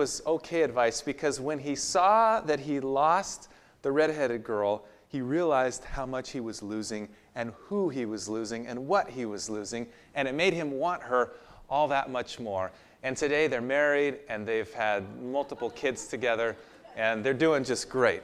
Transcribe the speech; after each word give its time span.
was 0.00 0.22
okay 0.26 0.62
advice 0.62 1.02
because 1.02 1.40
when 1.40 1.58
he 1.58 1.76
saw 1.76 2.40
that 2.40 2.58
he 2.58 2.80
lost 2.80 3.50
the 3.82 3.92
redheaded 3.92 4.42
girl, 4.42 4.82
he 5.08 5.20
realized 5.20 5.84
how 5.84 6.06
much 6.06 6.30
he 6.30 6.40
was 6.40 6.62
losing 6.62 7.06
and 7.34 7.52
who 7.66 7.90
he 7.90 8.06
was 8.06 8.26
losing 8.26 8.66
and 8.66 8.86
what 8.86 9.10
he 9.10 9.26
was 9.26 9.50
losing, 9.50 9.86
and 10.14 10.26
it 10.26 10.34
made 10.34 10.54
him 10.54 10.70
want 10.70 11.02
her 11.02 11.32
all 11.68 11.86
that 11.86 12.08
much 12.08 12.40
more. 12.40 12.72
And 13.02 13.14
today 13.14 13.46
they're 13.46 13.60
married 13.60 14.20
and 14.30 14.46
they've 14.46 14.72
had 14.72 15.04
multiple 15.20 15.68
kids 15.68 16.06
together, 16.06 16.56
and 16.96 17.22
they're 17.22 17.34
doing 17.34 17.62
just 17.62 17.90
great. 17.90 18.22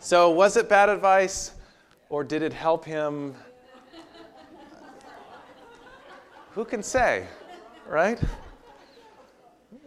So, 0.00 0.28
was 0.28 0.56
it 0.56 0.68
bad 0.68 0.88
advice 0.88 1.52
or 2.08 2.24
did 2.24 2.42
it 2.42 2.52
help 2.52 2.84
him? 2.84 3.36
Who 6.50 6.64
can 6.64 6.82
say, 6.82 7.28
right? 7.86 8.18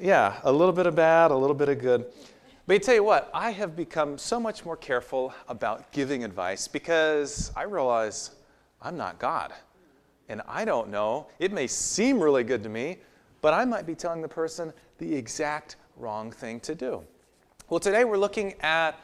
Yeah, 0.02 0.40
a 0.42 0.52
little 0.52 0.74
bit 0.74 0.88
of 0.88 0.96
bad, 0.96 1.30
a 1.30 1.36
little 1.36 1.56
bit 1.56 1.70
of 1.70 1.78
good. 1.78 2.06
But 2.66 2.74
I 2.74 2.78
tell 2.80 2.96
you 2.96 3.04
what, 3.04 3.30
I 3.36 3.52
have 3.52 3.76
become 3.76 4.18
so 4.18 4.40
much 4.40 4.66
more 4.66 4.76
careful 4.76 5.32
about 5.48 5.92
giving 5.92 6.24
advice 6.24 6.68
because 6.68 7.52
I 7.56 7.64
realize 7.64 8.32
I'm 8.82 8.98
not 8.98 9.20
God. 9.20 9.54
And 10.28 10.42
I 10.48 10.66
don't 10.66 10.90
know. 10.90 11.28
It 11.38 11.54
may 11.54 11.68
seem 11.68 12.20
really 12.20 12.44
good 12.44 12.64
to 12.64 12.70
me, 12.70 12.98
but 13.42 13.54
I 13.54 13.64
might 13.64 13.86
be 13.86 13.94
telling 13.94 14.24
the 14.24 14.28
person 14.28 14.74
the 14.98 15.14
exact 15.14 15.76
wrong 15.98 16.32
thing 16.32 16.60
to 16.62 16.74
do. 16.74 17.04
Well, 17.70 17.80
today 17.80 18.04
we're 18.04 18.18
looking 18.18 18.56
at 18.62 19.00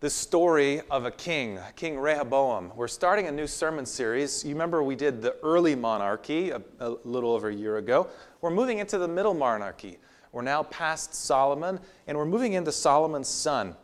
the 0.00 0.10
story 0.10 0.82
of 0.90 1.06
a 1.06 1.10
king, 1.10 1.60
King 1.76 1.98
Rehoboam. 1.98 2.72
We're 2.76 2.88
starting 2.88 3.26
a 3.26 3.32
new 3.32 3.46
sermon 3.46 3.86
series. 3.86 4.44
You 4.44 4.50
remember 4.50 4.82
we 4.82 4.96
did 4.96 5.22
the 5.22 5.34
early 5.42 5.74
monarchy 5.74 6.50
a, 6.50 6.60
a 6.80 6.90
little 7.04 7.32
over 7.32 7.48
a 7.48 7.54
year 7.54 7.78
ago. 7.78 8.08
We're 8.42 8.50
moving 8.50 8.80
into 8.80 8.98
the 8.98 9.08
middle 9.08 9.32
monarchy. 9.32 9.96
We're 10.32 10.42
now 10.42 10.62
past 10.64 11.14
Solomon, 11.14 11.78
and 12.06 12.16
we're 12.16 12.24
moving 12.24 12.54
into 12.54 12.72
Solomon's 12.72 13.28
son. 13.28 13.76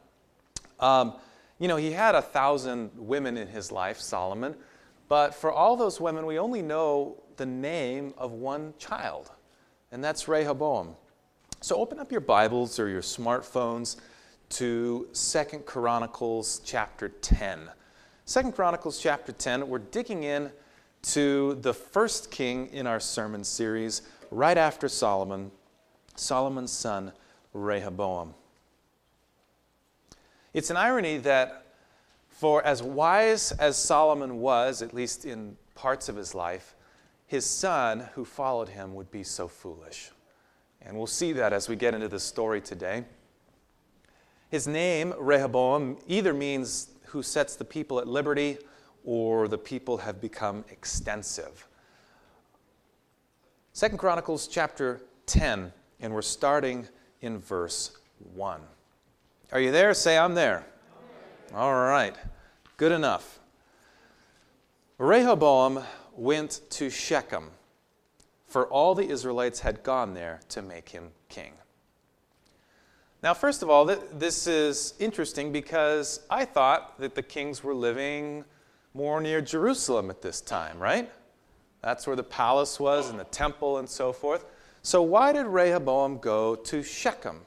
Um, 0.80 1.14
you 1.58 1.68
know, 1.68 1.76
he 1.76 1.92
had 1.92 2.14
a 2.14 2.22
thousand 2.22 2.90
women 2.96 3.36
in 3.36 3.48
his 3.48 3.70
life, 3.70 4.00
Solomon, 4.00 4.56
but 5.08 5.34
for 5.34 5.52
all 5.52 5.76
those 5.76 6.00
women, 6.00 6.24
we 6.24 6.38
only 6.38 6.62
know 6.62 7.22
the 7.36 7.46
name 7.46 8.14
of 8.16 8.32
one 8.32 8.72
child, 8.78 9.30
and 9.92 10.02
that's 10.02 10.26
Rehoboam. 10.26 10.96
So 11.60 11.76
open 11.76 11.98
up 11.98 12.10
your 12.10 12.20
Bibles 12.20 12.78
or 12.78 12.88
your 12.88 13.02
smartphones 13.02 13.96
to 14.50 15.08
Second 15.12 15.66
Chronicles 15.66 16.62
chapter 16.64 17.08
10. 17.08 17.68
Second 18.24 18.52
Chronicles 18.52 18.98
chapter 18.98 19.32
10, 19.32 19.68
we're 19.68 19.78
digging 19.78 20.22
in 20.22 20.50
to 21.02 21.58
the 21.60 21.74
first 21.74 22.30
king 22.30 22.68
in 22.68 22.86
our 22.86 23.00
sermon 23.00 23.44
series, 23.44 24.02
right 24.30 24.56
after 24.56 24.88
Solomon, 24.88 25.50
Solomon's 26.18 26.72
son, 26.72 27.12
Rehoboam. 27.52 28.34
It's 30.54 30.70
an 30.70 30.76
irony 30.76 31.18
that 31.18 31.66
for 32.28 32.64
as 32.64 32.82
wise 32.82 33.52
as 33.52 33.76
Solomon 33.76 34.38
was, 34.40 34.82
at 34.82 34.94
least 34.94 35.24
in 35.24 35.56
parts 35.74 36.08
of 36.08 36.16
his 36.16 36.34
life, 36.34 36.74
his 37.26 37.44
son 37.44 38.08
who 38.14 38.24
followed 38.24 38.68
him 38.68 38.94
would 38.94 39.10
be 39.10 39.22
so 39.22 39.48
foolish. 39.48 40.10
And 40.80 40.96
we'll 40.96 41.06
see 41.06 41.32
that 41.32 41.52
as 41.52 41.68
we 41.68 41.76
get 41.76 41.94
into 41.94 42.08
the 42.08 42.20
story 42.20 42.60
today. 42.60 43.04
His 44.50 44.66
name, 44.66 45.12
Rehoboam, 45.18 45.98
either 46.06 46.32
means 46.32 46.88
who 47.06 47.22
sets 47.22 47.56
the 47.56 47.64
people 47.64 47.98
at 47.98 48.06
liberty 48.06 48.58
or 49.04 49.48
the 49.48 49.58
people 49.58 49.98
have 49.98 50.20
become 50.20 50.64
extensive. 50.70 51.66
Second 53.72 53.98
Chronicles 53.98 54.48
chapter 54.48 55.02
10 55.26 55.72
and 56.00 56.12
we're 56.12 56.22
starting 56.22 56.86
in 57.20 57.38
verse 57.38 57.96
1. 58.34 58.60
Are 59.52 59.60
you 59.60 59.72
there? 59.72 59.94
Say, 59.94 60.18
I'm 60.18 60.34
there. 60.34 60.66
All 61.54 61.74
right, 61.74 62.14
good 62.76 62.92
enough. 62.92 63.40
Rehoboam 64.98 65.82
went 66.14 66.60
to 66.70 66.90
Shechem, 66.90 67.50
for 68.46 68.66
all 68.66 68.94
the 68.94 69.08
Israelites 69.08 69.60
had 69.60 69.82
gone 69.82 70.14
there 70.14 70.40
to 70.50 70.60
make 70.60 70.88
him 70.88 71.10
king. 71.28 71.52
Now, 73.22 73.34
first 73.34 73.62
of 73.62 73.70
all, 73.70 73.84
this 73.84 74.46
is 74.46 74.94
interesting 74.98 75.50
because 75.50 76.20
I 76.30 76.44
thought 76.44 76.98
that 77.00 77.14
the 77.14 77.22
kings 77.22 77.64
were 77.64 77.74
living 77.74 78.44
more 78.94 79.20
near 79.20 79.40
Jerusalem 79.40 80.10
at 80.10 80.22
this 80.22 80.40
time, 80.40 80.78
right? 80.78 81.10
That's 81.82 82.06
where 82.06 82.16
the 82.16 82.22
palace 82.22 82.78
was 82.78 83.10
and 83.10 83.18
the 83.18 83.24
temple 83.24 83.78
and 83.78 83.88
so 83.88 84.12
forth. 84.12 84.44
So, 84.88 85.02
why 85.02 85.34
did 85.34 85.44
Rehoboam 85.44 86.16
go 86.16 86.54
to 86.54 86.82
Shechem? 86.82 87.42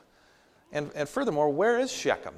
And, 0.71 0.91
and 0.93 1.09
furthermore, 1.09 1.49
where 1.49 1.79
is 1.79 1.91
Shechem? 1.91 2.35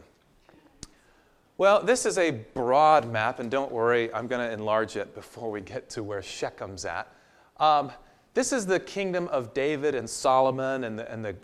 Well, 1.58 1.84
this 1.84 2.06
is 2.06 2.18
a 2.18 2.32
broad 2.32 3.12
map, 3.12 3.40
and 3.40 3.52
don't 3.52 3.70
worry, 3.70 4.14
I'm 4.14 4.28
going 4.28 4.48
to 4.48 4.54
enlarge 4.54 4.96
it 4.96 5.14
before 5.14 5.52
we 5.52 5.60
get 5.60 5.90
to 5.90 6.04
where 6.04 6.22
Shechem's 6.22 6.86
at. 6.86 7.14
Um, 7.58 7.92
this 8.34 8.54
is 8.54 8.66
the 8.66 8.80
kingdom 8.80 9.28
of 9.28 9.54
David 9.54 9.94
and 9.94 10.10
Solomon, 10.10 10.86
and, 10.86 10.98
the, 10.98 11.12
and 11.12 11.26
the, 11.26 11.36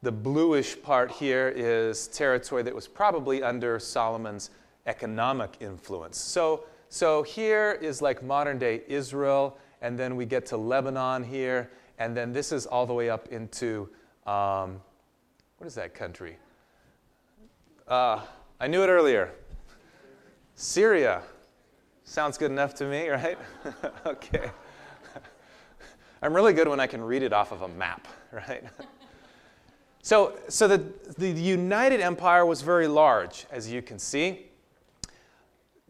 the 0.00 0.10
bluish 0.10 0.80
part 0.80 1.10
here 1.10 1.52
is 1.54 2.06
territory 2.08 2.62
that 2.62 2.74
was 2.74 2.88
probably 2.88 3.42
under 3.42 3.78
Solomon's 3.78 4.48
economic 4.86 5.58
influence. 5.60 6.16
So, 6.16 6.64
so 6.88 7.22
here 7.22 7.78
is 7.82 8.00
like 8.00 8.22
modern 8.22 8.58
day 8.58 8.80
Israel, 8.88 9.58
and 9.82 9.98
then 9.98 10.16
we 10.16 10.24
get 10.24 10.46
to 10.46 10.56
Lebanon 10.56 11.22
here, 11.22 11.70
and 11.98 12.16
then 12.16 12.32
this 12.32 12.52
is 12.52 12.66
all 12.66 12.86
the 12.86 12.94
way 12.94 13.10
up 13.10 13.28
into, 13.28 13.88
um, 14.26 14.80
what 15.58 15.66
is 15.66 15.74
that 15.74 15.94
country? 15.94 16.38
Uh, 17.86 18.20
I 18.60 18.68
knew 18.68 18.82
it 18.82 18.88
earlier. 18.88 19.32
Syria. 20.54 21.22
Sounds 22.04 22.38
good 22.38 22.50
enough 22.50 22.74
to 22.76 22.84
me, 22.84 23.08
right? 23.08 23.38
okay. 24.06 24.50
I'm 26.22 26.34
really 26.34 26.52
good 26.52 26.68
when 26.68 26.80
I 26.80 26.86
can 26.86 27.02
read 27.02 27.22
it 27.22 27.32
off 27.32 27.52
of 27.52 27.62
a 27.62 27.68
map, 27.68 28.06
right? 28.32 28.64
so, 30.02 30.38
so 30.48 30.68
the, 30.68 30.84
the 31.18 31.30
United 31.30 32.00
Empire 32.00 32.46
was 32.46 32.62
very 32.62 32.88
large, 32.88 33.46
as 33.50 33.70
you 33.70 33.82
can 33.82 33.98
see. 33.98 34.46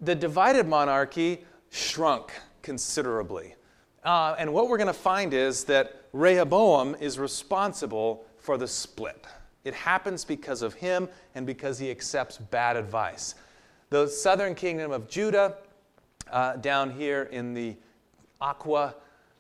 The 0.01 0.15
divided 0.15 0.67
monarchy 0.67 1.45
shrunk 1.71 2.33
considerably. 2.63 3.55
Uh, 4.05 4.35
and 4.39 4.53
what 4.53 4.69
we're 4.69 4.77
going 4.77 4.87
to 4.87 4.93
find 4.93 5.35
is 5.35 5.65
that 5.65 6.05
Rehoboam 6.13 6.97
is 7.01 7.19
responsible 7.19 8.25
for 8.39 8.57
the 8.57 8.67
split. 8.67 9.27
It 9.65 9.75
happens 9.75 10.25
because 10.25 10.63
of 10.63 10.75
him 10.75 11.09
and 11.35 11.45
because 11.47 11.79
he 11.79 11.91
accepts 11.91 12.39
bad 12.39 12.77
advice. 12.77 13.35
The 13.91 14.07
southern 14.07 14.55
kingdom 14.55 14.93
of 14.93 15.09
Judah, 15.09 15.57
uh, 16.31 16.57
down 16.57 16.91
here 16.91 17.25
in 17.25 17.55
the 17.55 17.77
aqua 18.41 18.95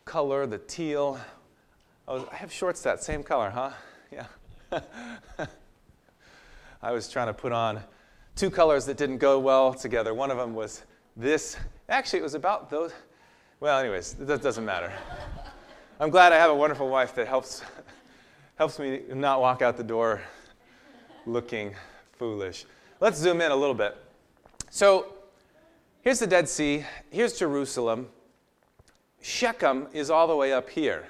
color, 0.04 0.46
the 0.46 0.58
teal. 0.58 1.18
Oh, 2.06 2.28
I 2.32 2.36
have 2.36 2.52
shorts 2.52 2.82
that 2.82 3.02
same 3.02 3.22
color, 3.22 3.50
huh? 3.50 3.70
Yeah. 4.10 4.26
I 6.82 6.92
was 6.92 7.08
trying 7.08 7.26
to 7.26 7.34
put 7.34 7.52
on 7.52 7.82
two 8.36 8.50
colors 8.50 8.86
that 8.86 8.96
didn't 8.96 9.18
go 9.18 9.38
well 9.38 9.74
together. 9.74 10.14
One 10.14 10.30
of 10.30 10.38
them 10.38 10.54
was 10.54 10.84
this. 11.16 11.58
Actually, 11.88 12.20
it 12.20 12.22
was 12.22 12.34
about 12.34 12.70
those. 12.70 12.92
Well, 13.60 13.76
anyways, 13.80 14.14
that 14.14 14.40
doesn't 14.40 14.64
matter. 14.64 14.92
I'm 15.98 16.10
glad 16.10 16.32
I 16.32 16.36
have 16.36 16.50
a 16.50 16.54
wonderful 16.54 16.88
wife 16.88 17.16
that 17.16 17.26
helps, 17.26 17.60
helps 18.54 18.78
me 18.78 19.00
not 19.12 19.40
walk 19.40 19.62
out 19.62 19.76
the 19.76 19.82
door 19.82 20.20
looking 21.26 21.74
foolish. 22.12 22.66
Let's 23.00 23.18
zoom 23.18 23.40
in 23.40 23.50
a 23.50 23.56
little 23.56 23.74
bit. 23.74 23.96
So 24.70 25.12
here's 26.02 26.20
the 26.20 26.26
Dead 26.28 26.48
Sea, 26.48 26.84
here's 27.10 27.36
Jerusalem. 27.36 28.06
Shechem 29.22 29.88
is 29.92 30.08
all 30.08 30.28
the 30.28 30.36
way 30.36 30.52
up 30.52 30.70
here. 30.70 31.08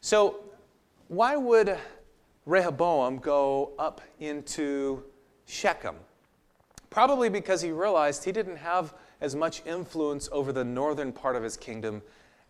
So 0.00 0.44
why 1.08 1.34
would 1.34 1.78
Rehoboam 2.46 3.18
go 3.18 3.72
up 3.76 4.00
into 4.20 5.02
Shechem? 5.46 5.96
Probably 6.90 7.28
because 7.28 7.60
he 7.62 7.70
realized 7.70 8.24
he 8.24 8.32
didn't 8.32 8.56
have 8.56 8.94
as 9.20 9.34
much 9.34 9.62
influence 9.66 10.28
over 10.32 10.52
the 10.52 10.64
northern 10.64 11.12
part 11.12 11.36
of 11.36 11.42
his 11.42 11.56
kingdom 11.56 12.02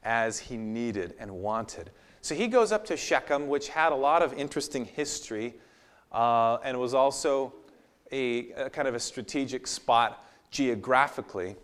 as 0.05 0.39
he 0.39 0.57
needed 0.57 1.15
and 1.19 1.31
wanted. 1.31 1.91
So 2.21 2.35
he 2.35 2.47
goes 2.47 2.73
up 2.73 2.85
to 2.87 2.97
Shechem, 2.97 3.49
which 3.49 3.69
had 3.69 3.93
a 3.93 3.97
lot 3.97 4.23
of 4.23 4.33
interesting 4.35 4.85
history 4.85 5.55
uh, 6.13 6.59
and 6.65 6.79
was 6.79 6.95
also 6.95 7.55
a, 8.13 8.51
a 8.53 8.71
kind 8.71 8.89
of 8.89 8.95
a 8.95 9.01
strategic 9.01 9.67
spot 9.67 10.25
geographically. 10.51 11.57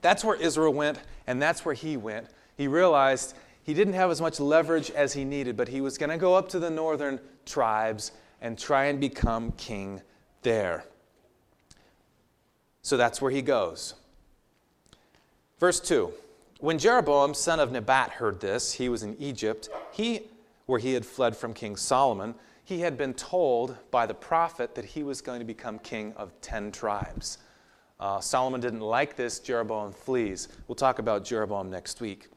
That's 0.00 0.24
where 0.24 0.36
Israel 0.36 0.72
went, 0.72 1.00
and 1.26 1.40
that's 1.40 1.64
where 1.64 1.74
he 1.74 1.96
went. 1.96 2.28
He 2.56 2.68
realized 2.68 3.34
he 3.62 3.74
didn't 3.74 3.94
have 3.94 4.10
as 4.10 4.20
much 4.20 4.40
leverage 4.40 4.90
as 4.90 5.12
he 5.12 5.24
needed, 5.24 5.56
but 5.56 5.68
he 5.68 5.80
was 5.80 5.98
going 5.98 6.10
to 6.10 6.16
go 6.16 6.34
up 6.34 6.48
to 6.50 6.58
the 6.58 6.70
northern 6.70 7.20
tribes 7.44 8.12
and 8.40 8.58
try 8.58 8.86
and 8.86 9.00
become 9.00 9.52
king 9.52 10.00
there. 10.42 10.84
So 12.82 12.96
that's 12.96 13.20
where 13.20 13.30
he 13.30 13.42
goes. 13.42 13.94
Verse 15.58 15.80
2 15.80 16.12
When 16.60 16.78
Jeroboam, 16.78 17.34
son 17.34 17.60
of 17.60 17.72
Nebat, 17.72 18.10
heard 18.10 18.40
this, 18.40 18.72
he 18.72 18.88
was 18.88 19.02
in 19.02 19.16
Egypt, 19.18 19.68
he, 19.92 20.22
where 20.66 20.78
he 20.78 20.94
had 20.94 21.04
fled 21.04 21.36
from 21.36 21.54
King 21.54 21.76
Solomon. 21.76 22.34
he 22.64 22.80
had 22.80 22.98
been 22.98 23.14
told 23.14 23.76
by 23.90 24.06
the 24.06 24.14
prophet 24.14 24.74
that 24.74 24.84
he 24.84 25.02
was 25.02 25.20
going 25.20 25.38
to 25.38 25.44
become 25.44 25.78
king 25.78 26.12
of 26.16 26.38
10 26.40 26.72
tribes. 26.72 27.38
Uh, 28.00 28.20
Solomon 28.20 28.60
didn't 28.60 28.80
like 28.80 29.16
this. 29.16 29.40
Jeroboam 29.40 29.92
flees. 29.92 30.48
We'll 30.68 30.76
talk 30.76 30.98
about 30.98 31.24
Jeroboam 31.24 31.70
next 31.70 32.00
week. 32.00 32.28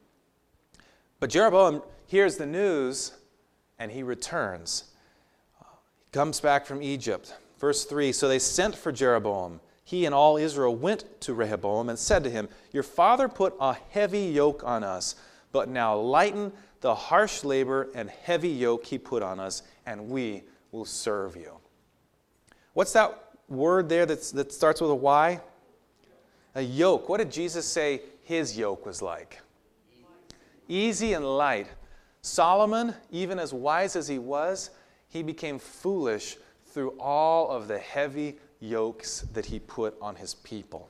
But 1.20 1.30
Jeroboam 1.30 1.82
hears 2.06 2.36
the 2.36 2.46
news 2.46 3.12
and 3.78 3.92
he 3.92 4.02
returns. 4.02 4.84
He 5.60 6.10
comes 6.10 6.40
back 6.40 6.66
from 6.66 6.82
Egypt. 6.82 7.34
Verse 7.60 7.84
3 7.84 8.10
So 8.12 8.26
they 8.28 8.40
sent 8.40 8.74
for 8.74 8.90
Jeroboam. 8.90 9.60
He 9.92 10.06
and 10.06 10.14
all 10.14 10.38
Israel 10.38 10.74
went 10.74 11.20
to 11.20 11.34
Rehoboam 11.34 11.90
and 11.90 11.98
said 11.98 12.24
to 12.24 12.30
him, 12.30 12.48
Your 12.72 12.82
father 12.82 13.28
put 13.28 13.54
a 13.60 13.76
heavy 13.90 14.22
yoke 14.22 14.62
on 14.64 14.82
us, 14.82 15.16
but 15.52 15.68
now 15.68 15.94
lighten 15.94 16.50
the 16.80 16.94
harsh 16.94 17.44
labor 17.44 17.90
and 17.94 18.08
heavy 18.08 18.48
yoke 18.48 18.86
he 18.86 18.96
put 18.96 19.22
on 19.22 19.38
us, 19.38 19.62
and 19.84 20.08
we 20.08 20.44
will 20.70 20.86
serve 20.86 21.36
you. 21.36 21.58
What's 22.72 22.94
that 22.94 23.22
word 23.50 23.90
there 23.90 24.06
that 24.06 24.50
starts 24.50 24.80
with 24.80 24.90
a 24.90 24.94
Y? 24.94 25.38
A 26.54 26.62
yoke. 26.62 27.10
What 27.10 27.18
did 27.18 27.30
Jesus 27.30 27.66
say 27.66 28.00
his 28.24 28.56
yoke 28.56 28.86
was 28.86 29.02
like? 29.02 29.42
Easy 30.68 31.12
and 31.12 31.36
light. 31.36 31.66
Solomon, 32.22 32.94
even 33.10 33.38
as 33.38 33.52
wise 33.52 33.94
as 33.94 34.08
he 34.08 34.18
was, 34.18 34.70
he 35.10 35.22
became 35.22 35.58
foolish 35.58 36.38
through 36.64 36.94
all 36.98 37.50
of 37.50 37.68
the 37.68 37.78
heavy 37.78 38.38
yokes 38.62 39.22
that 39.32 39.46
he 39.46 39.58
put 39.58 39.96
on 40.00 40.16
his 40.16 40.34
people. 40.34 40.88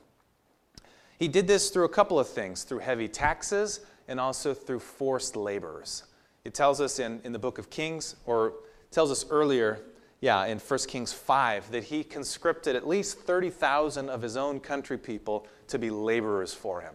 He 1.17 1.27
did 1.27 1.47
this 1.47 1.69
through 1.69 1.85
a 1.85 1.89
couple 1.89 2.19
of 2.19 2.29
things 2.29 2.63
through 2.63 2.79
heavy 2.79 3.07
taxes 3.07 3.81
and 4.07 4.19
also 4.19 4.53
through 4.53 4.79
forced 4.79 5.35
laborers. 5.35 6.03
It 6.45 6.53
tells 6.53 6.81
us 6.81 6.99
in, 6.99 7.21
in 7.23 7.31
the 7.31 7.39
book 7.39 7.57
of 7.57 7.69
Kings, 7.69 8.15
or 8.25 8.53
tells 8.91 9.11
us 9.11 9.25
earlier, 9.29 9.79
yeah, 10.19 10.45
in 10.45 10.59
1 10.59 10.79
Kings 10.87 11.13
5, 11.13 11.71
that 11.71 11.85
he 11.85 12.03
conscripted 12.03 12.75
at 12.75 12.87
least 12.87 13.19
30,000 13.19 14.09
of 14.09 14.21
his 14.21 14.35
own 14.35 14.59
country 14.59 14.97
people 14.97 15.47
to 15.67 15.79
be 15.79 15.89
laborers 15.89 16.53
for 16.53 16.81
him. 16.81 16.93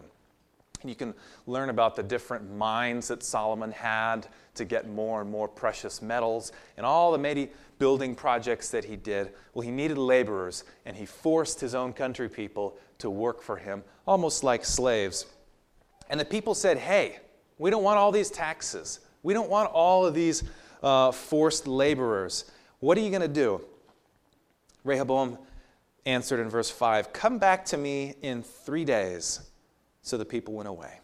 And 0.81 0.89
you 0.89 0.95
can 0.95 1.13
learn 1.45 1.69
about 1.69 1.95
the 1.95 2.03
different 2.03 2.55
mines 2.55 3.07
that 3.09 3.23
Solomon 3.23 3.71
had 3.71 4.27
to 4.55 4.65
get 4.65 4.87
more 4.87 5.21
and 5.21 5.29
more 5.29 5.47
precious 5.47 6.01
metals 6.01 6.51
and 6.77 6.85
all 6.85 7.11
the 7.11 7.17
many 7.17 7.49
building 7.79 8.13
projects 8.13 8.69
that 8.69 8.85
he 8.85 8.95
did. 8.95 9.31
Well, 9.53 9.61
he 9.61 9.71
needed 9.71 9.97
laborers, 9.97 10.65
and 10.85 10.95
he 10.95 11.05
forced 11.05 11.59
his 11.59 11.73
own 11.73 11.93
country 11.93 12.29
people 12.29 12.77
to 12.99 13.09
work 13.09 13.41
for 13.41 13.57
him, 13.57 13.83
almost 14.05 14.43
like 14.43 14.63
slaves. 14.63 15.25
And 16.09 16.19
the 16.19 16.25
people 16.25 16.53
said, 16.53 16.77
Hey, 16.77 17.19
we 17.57 17.69
don't 17.69 17.83
want 17.83 17.97
all 17.97 18.11
these 18.11 18.29
taxes. 18.29 18.99
We 19.23 19.33
don't 19.33 19.49
want 19.49 19.71
all 19.71 20.05
of 20.05 20.13
these 20.13 20.43
uh, 20.83 21.11
forced 21.11 21.67
laborers. 21.67 22.49
What 22.79 22.97
are 22.97 23.01
you 23.01 23.09
going 23.09 23.21
to 23.21 23.27
do? 23.27 23.61
Rehoboam 24.83 25.37
answered 26.05 26.39
in 26.39 26.49
verse 26.49 26.69
5 26.69 27.13
Come 27.13 27.37
back 27.37 27.65
to 27.65 27.77
me 27.77 28.15
in 28.21 28.43
three 28.43 28.85
days. 28.85 29.41
So 30.01 30.17
the 30.17 30.25
people 30.25 30.53
went 30.53 30.69
away. 30.69 30.99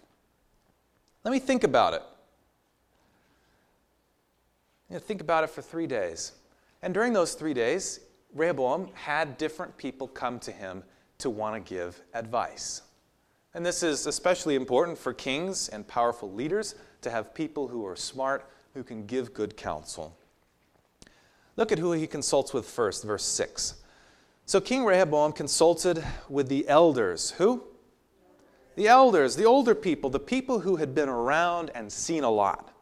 Let 1.23 1.31
me 1.31 1.39
think 1.39 1.63
about 1.63 1.93
it. 1.93 2.01
You 4.89 4.95
know, 4.95 4.99
think 4.99 5.21
about 5.21 5.43
it 5.43 5.49
for 5.49 5.61
three 5.61 5.87
days. 5.87 6.31
And 6.81 6.93
during 6.93 7.13
those 7.13 7.33
three 7.33 7.53
days, 7.53 8.01
Rehoboam 8.33 8.89
had 8.93 9.37
different 9.37 9.75
people 9.77 10.07
come 10.07 10.39
to 10.39 10.51
him 10.51 10.83
to 11.19 11.29
want 11.29 11.55
to 11.55 11.73
give 11.73 12.01
advice. 12.13 12.81
And 13.53 13.65
this 13.65 13.83
is 13.83 14.05
especially 14.05 14.55
important 14.55 14.97
for 14.97 15.13
kings 15.13 15.69
and 15.69 15.87
powerful 15.87 16.31
leaders 16.31 16.75
to 17.01 17.09
have 17.09 17.33
people 17.33 17.69
who 17.69 17.85
are 17.85 17.95
smart, 17.95 18.49
who 18.73 18.83
can 18.83 19.05
give 19.05 19.33
good 19.33 19.55
counsel. 19.55 20.17
Look 21.55 21.71
at 21.71 21.79
who 21.79 21.93
he 21.93 22.05
consults 22.05 22.53
with 22.53 22.67
first, 22.67 23.05
verse 23.05 23.23
6. 23.23 23.75
So 24.45 24.59
King 24.59 24.83
Rehoboam 24.83 25.31
consulted 25.31 26.03
with 26.29 26.49
the 26.49 26.67
elders. 26.67 27.31
Who? 27.31 27.63
The 28.75 28.89
elders, 28.89 29.37
the 29.37 29.45
older 29.45 29.73
people, 29.73 30.09
the 30.09 30.19
people 30.19 30.59
who 30.59 30.75
had 30.75 30.93
been 30.93 31.07
around 31.07 31.71
and 31.73 31.89
seen 31.89 32.25
a 32.25 32.29
lot. 32.29 32.74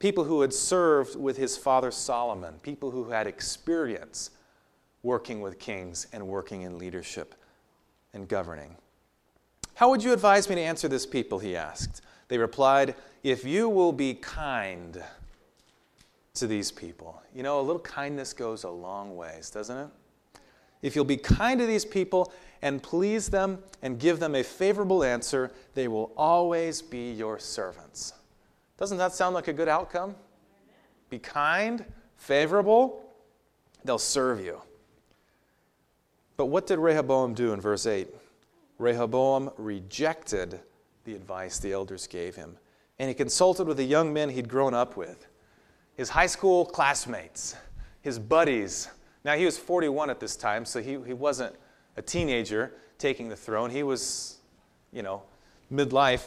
People 0.00 0.24
who 0.24 0.40
had 0.40 0.52
served 0.52 1.14
with 1.14 1.36
his 1.36 1.56
father 1.56 1.92
Solomon, 1.92 2.54
people 2.62 2.90
who 2.90 3.10
had 3.10 3.28
experience 3.28 4.30
working 5.04 5.40
with 5.40 5.60
kings 5.60 6.08
and 6.12 6.26
working 6.26 6.62
in 6.62 6.78
leadership 6.78 7.34
and 8.12 8.26
governing. 8.26 8.76
How 9.74 9.90
would 9.90 10.02
you 10.02 10.12
advise 10.12 10.48
me 10.48 10.56
to 10.56 10.60
answer 10.60 10.88
this 10.88 11.06
people? 11.06 11.38
He 11.38 11.56
asked. 11.56 12.02
They 12.26 12.38
replied, 12.38 12.96
If 13.22 13.44
you 13.44 13.68
will 13.68 13.92
be 13.92 14.14
kind 14.14 15.00
to 16.34 16.46
these 16.46 16.72
people. 16.72 17.22
You 17.34 17.42
know, 17.42 17.60
a 17.60 17.62
little 17.62 17.80
kindness 17.80 18.32
goes 18.32 18.64
a 18.64 18.70
long 18.70 19.16
ways, 19.16 19.50
doesn't 19.50 19.76
it? 19.76 19.88
If 20.82 20.96
you'll 20.96 21.04
be 21.04 21.16
kind 21.16 21.60
to 21.60 21.66
these 21.66 21.84
people 21.84 22.32
and 22.62 22.82
please 22.82 23.28
them 23.28 23.62
and 23.82 23.98
give 23.98 24.18
them 24.18 24.34
a 24.34 24.42
favorable 24.42 25.04
answer, 25.04 25.50
they 25.74 25.88
will 25.88 26.12
always 26.16 26.80
be 26.80 27.12
your 27.12 27.38
servants. 27.38 28.14
Doesn't 28.80 28.96
that 28.96 29.12
sound 29.12 29.34
like 29.34 29.46
a 29.46 29.52
good 29.52 29.68
outcome? 29.68 30.16
Be 31.10 31.18
kind, 31.18 31.84
favorable, 32.16 33.04
they'll 33.84 33.98
serve 33.98 34.40
you. 34.40 34.62
But 36.38 36.46
what 36.46 36.66
did 36.66 36.78
Rehoboam 36.78 37.34
do 37.34 37.52
in 37.52 37.60
verse 37.60 37.86
8? 37.86 38.08
Rehoboam 38.78 39.50
rejected 39.58 40.60
the 41.04 41.14
advice 41.14 41.58
the 41.58 41.72
elders 41.72 42.06
gave 42.06 42.36
him, 42.36 42.56
and 42.98 43.08
he 43.08 43.14
consulted 43.14 43.66
with 43.66 43.76
the 43.76 43.84
young 43.84 44.14
men 44.14 44.30
he'd 44.30 44.48
grown 44.48 44.72
up 44.72 44.96
with, 44.96 45.26
his 45.94 46.08
high 46.08 46.26
school 46.26 46.64
classmates, 46.64 47.56
his 48.00 48.18
buddies. 48.18 48.88
Now, 49.24 49.34
he 49.34 49.44
was 49.44 49.58
41 49.58 50.08
at 50.08 50.20
this 50.20 50.36
time, 50.36 50.64
so 50.64 50.80
he, 50.80 50.92
he 51.06 51.12
wasn't 51.12 51.54
a 51.98 52.02
teenager 52.02 52.72
taking 52.96 53.28
the 53.28 53.36
throne. 53.36 53.68
He 53.68 53.82
was, 53.82 54.38
you 54.90 55.02
know, 55.02 55.22
midlife. 55.70 56.22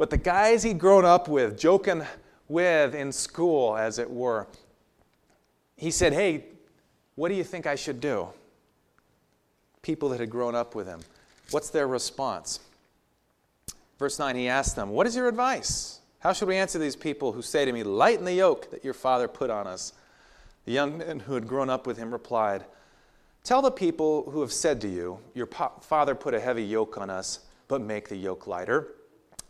But 0.00 0.08
the 0.08 0.16
guys 0.16 0.62
he'd 0.62 0.78
grown 0.78 1.04
up 1.04 1.28
with, 1.28 1.58
joking 1.58 2.06
with 2.48 2.94
in 2.94 3.12
school, 3.12 3.76
as 3.76 3.98
it 3.98 4.10
were, 4.10 4.46
he 5.76 5.90
said, 5.90 6.14
Hey, 6.14 6.46
what 7.16 7.28
do 7.28 7.34
you 7.34 7.44
think 7.44 7.66
I 7.66 7.74
should 7.74 8.00
do? 8.00 8.28
People 9.82 10.08
that 10.08 10.20
had 10.20 10.30
grown 10.30 10.54
up 10.54 10.74
with 10.74 10.86
him. 10.86 11.00
What's 11.50 11.68
their 11.68 11.86
response? 11.86 12.60
Verse 13.98 14.18
9, 14.18 14.36
he 14.36 14.48
asked 14.48 14.74
them, 14.74 14.88
What 14.88 15.06
is 15.06 15.14
your 15.14 15.28
advice? 15.28 16.00
How 16.20 16.32
should 16.32 16.48
we 16.48 16.56
answer 16.56 16.78
these 16.78 16.96
people 16.96 17.32
who 17.32 17.42
say 17.42 17.66
to 17.66 17.72
me, 17.72 17.82
Lighten 17.82 18.24
the 18.24 18.32
yoke 18.32 18.70
that 18.70 18.82
your 18.82 18.94
father 18.94 19.28
put 19.28 19.50
on 19.50 19.66
us? 19.66 19.92
The 20.64 20.72
young 20.72 20.96
men 20.96 21.20
who 21.20 21.34
had 21.34 21.46
grown 21.46 21.68
up 21.68 21.86
with 21.86 21.98
him 21.98 22.10
replied, 22.10 22.64
Tell 23.44 23.60
the 23.60 23.70
people 23.70 24.30
who 24.30 24.40
have 24.40 24.52
said 24.52 24.80
to 24.80 24.88
you, 24.88 25.18
Your 25.34 25.48
father 25.82 26.14
put 26.14 26.32
a 26.32 26.40
heavy 26.40 26.64
yoke 26.64 26.96
on 26.96 27.10
us, 27.10 27.40
but 27.68 27.82
make 27.82 28.08
the 28.08 28.16
yoke 28.16 28.46
lighter. 28.46 28.94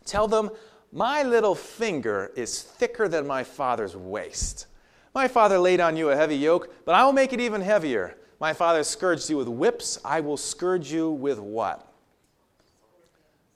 Tell 0.05 0.27
them, 0.27 0.49
My 0.91 1.23
little 1.23 1.55
finger 1.55 2.31
is 2.35 2.61
thicker 2.61 3.07
than 3.07 3.25
my 3.25 3.43
father's 3.43 3.95
waist. 3.95 4.67
My 5.13 5.27
father 5.27 5.57
laid 5.57 5.79
on 5.79 5.97
you 5.97 6.09
a 6.09 6.15
heavy 6.15 6.37
yoke, 6.37 6.73
but 6.85 6.95
I 6.95 7.05
will 7.05 7.13
make 7.13 7.33
it 7.33 7.39
even 7.39 7.61
heavier. 7.61 8.17
My 8.39 8.53
father 8.53 8.83
scourged 8.83 9.29
you 9.29 9.37
with 9.37 9.47
whips. 9.47 9.99
I 10.03 10.19
will 10.19 10.37
scourge 10.37 10.91
you 10.91 11.11
with 11.11 11.39
what? 11.39 11.91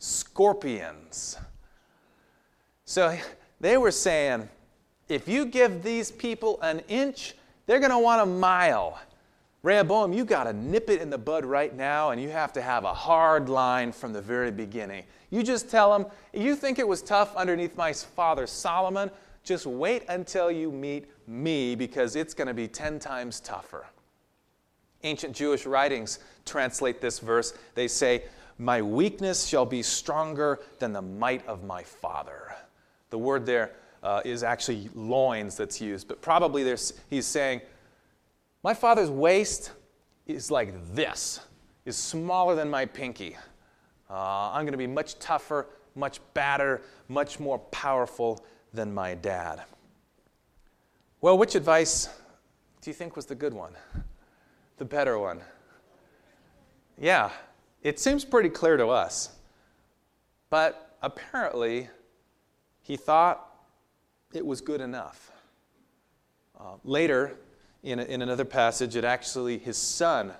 scorpions. 0.05 1.37
So 2.85 3.17
they 3.59 3.77
were 3.77 3.91
saying, 3.91 4.47
if 5.09 5.27
you 5.27 5.45
give 5.45 5.83
these 5.83 6.11
people 6.11 6.59
an 6.61 6.81
inch, 6.87 7.35
they're 7.65 7.79
going 7.79 7.91
to 7.91 7.99
want 7.99 8.21
a 8.21 8.25
mile. 8.25 8.99
Rehoboam, 9.65 10.13
you 10.13 10.25
got 10.25 10.43
to 10.43 10.53
nip 10.53 10.91
it 10.91 11.01
in 11.01 11.09
the 11.09 11.17
bud 11.17 11.43
right 11.43 11.75
now, 11.75 12.11
and 12.11 12.21
you 12.21 12.29
have 12.29 12.53
to 12.53 12.61
have 12.61 12.83
a 12.83 12.93
hard 12.93 13.49
line 13.49 13.91
from 13.91 14.13
the 14.13 14.21
very 14.21 14.51
beginning. 14.51 15.05
You 15.31 15.41
just 15.41 15.71
tell 15.71 15.91
them, 15.91 16.05
you 16.33 16.55
think 16.55 16.77
it 16.77 16.87
was 16.87 17.01
tough 17.01 17.35
underneath 17.35 17.75
my 17.75 17.91
father 17.91 18.45
Solomon, 18.45 19.09
just 19.43 19.65
wait 19.65 20.03
until 20.07 20.51
you 20.51 20.71
meet 20.71 21.07
me 21.25 21.73
because 21.73 22.15
it's 22.15 22.35
going 22.35 22.47
to 22.47 22.53
be 22.53 22.67
10 22.67 22.99
times 22.99 23.39
tougher. 23.39 23.87
Ancient 25.01 25.35
Jewish 25.35 25.65
writings 25.65 26.19
translate 26.45 27.01
this 27.01 27.17
verse. 27.17 27.55
They 27.73 27.87
say, 27.87 28.25
my 28.59 28.83
weakness 28.83 29.47
shall 29.47 29.65
be 29.65 29.81
stronger 29.81 30.59
than 30.77 30.93
the 30.93 31.01
might 31.01 31.43
of 31.47 31.63
my 31.63 31.81
father. 31.81 32.53
The 33.09 33.17
word 33.17 33.47
there 33.47 33.71
uh, 34.03 34.21
is 34.25 34.43
actually 34.43 34.91
loins 34.93 35.57
that's 35.57 35.81
used, 35.81 36.07
but 36.07 36.21
probably 36.21 36.63
he's 37.09 37.25
saying, 37.25 37.61
My 38.65 38.73
father's 38.73 39.11
waist 39.11 39.73
is 40.25 40.49
like 40.49 40.73
this, 40.95 41.39
is 41.85 41.95
smaller 41.95 42.55
than 42.55 42.67
my 42.67 42.87
pinky. 42.87 43.37
Uh, 44.09 44.49
I'm 44.51 44.63
going 44.63 44.71
to 44.71 44.77
be 44.79 44.87
much 44.87 45.19
tougher, 45.19 45.67
much 45.93 46.19
badder, 46.33 46.81
much 47.07 47.39
more 47.39 47.59
powerful 47.59 48.43
than 48.73 48.91
my 48.91 49.13
dad. 49.13 49.61
Well, 51.21 51.37
which 51.37 51.53
advice 51.53 52.09
do 52.81 52.89
you 52.89 52.95
think 52.95 53.15
was 53.15 53.27
the 53.27 53.35
good 53.35 53.53
one? 53.53 53.73
The 54.77 54.85
better 54.85 55.19
one? 55.19 55.41
Yeah, 56.99 57.29
it 57.83 57.99
seems 57.99 58.25
pretty 58.25 58.49
clear 58.49 58.77
to 58.77 58.87
us. 58.87 59.29
But 60.49 60.97
apparently, 61.03 61.87
he 62.81 62.97
thought 62.97 63.47
it 64.33 64.43
was 64.43 64.59
good 64.59 64.81
enough. 64.81 65.31
Uh, 66.59 66.77
later, 66.83 67.37
in, 67.85 67.99
in 67.99 68.23
another 68.23 68.45
passage, 68.45 68.95
it 68.95 69.05
actually, 69.05 69.59
his 69.59 69.77
son 69.77 70.33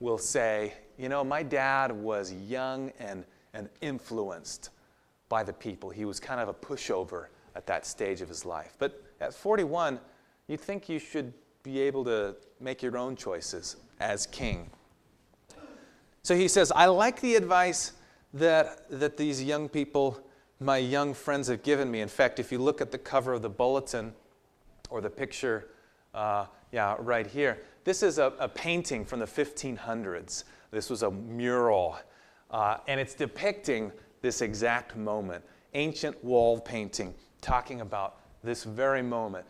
will 0.00 0.18
say, 0.18 0.74
You 0.98 1.08
know, 1.08 1.22
my 1.22 1.42
dad 1.44 1.92
was 1.92 2.32
young 2.32 2.92
and, 2.98 3.24
and 3.54 3.68
influenced 3.80 4.70
by 5.28 5.44
the 5.44 5.52
people. 5.52 5.90
He 5.90 6.04
was 6.04 6.18
kind 6.18 6.40
of 6.40 6.48
a 6.48 6.54
pushover 6.54 7.26
at 7.54 7.66
that 7.68 7.86
stage 7.86 8.20
of 8.20 8.28
his 8.28 8.44
life. 8.44 8.74
But 8.78 9.00
at 9.20 9.32
41, 9.32 10.00
you'd 10.48 10.60
think 10.60 10.88
you 10.88 10.98
should 10.98 11.32
be 11.62 11.78
able 11.80 12.04
to 12.04 12.34
make 12.60 12.82
your 12.82 12.98
own 12.98 13.14
choices 13.14 13.76
as 14.00 14.26
king. 14.26 14.68
So 16.24 16.34
he 16.34 16.48
says, 16.48 16.72
I 16.74 16.86
like 16.86 17.20
the 17.20 17.36
advice 17.36 17.92
that, 18.34 18.90
that 18.90 19.16
these 19.16 19.42
young 19.42 19.68
people, 19.68 20.20
my 20.58 20.78
young 20.78 21.14
friends, 21.14 21.46
have 21.46 21.62
given 21.62 21.90
me. 21.90 22.00
In 22.00 22.08
fact, 22.08 22.40
if 22.40 22.50
you 22.50 22.58
look 22.58 22.80
at 22.80 22.90
the 22.90 22.98
cover 22.98 23.34
of 23.34 23.42
the 23.42 23.50
bulletin 23.50 24.14
or 24.90 25.00
the 25.00 25.10
picture, 25.10 25.68
uh, 26.14 26.46
yeah, 26.70 26.96
right 26.98 27.26
here, 27.26 27.62
this 27.84 28.02
is 28.02 28.18
a, 28.18 28.32
a, 28.38 28.48
painting 28.48 29.04
from 29.04 29.18
the 29.18 29.26
1500s. 29.26 30.44
This 30.70 30.88
was 30.88 31.02
a 31.02 31.10
mural, 31.10 31.96
uh, 32.50 32.78
and 32.86 33.00
it's 33.00 33.14
depicting 33.14 33.92
this 34.20 34.40
exact 34.40 34.96
moment. 34.96 35.44
Ancient 35.74 36.22
wall 36.22 36.60
painting 36.60 37.14
talking 37.40 37.80
about 37.80 38.20
this 38.42 38.64
very 38.64 39.02
moment. 39.02 39.44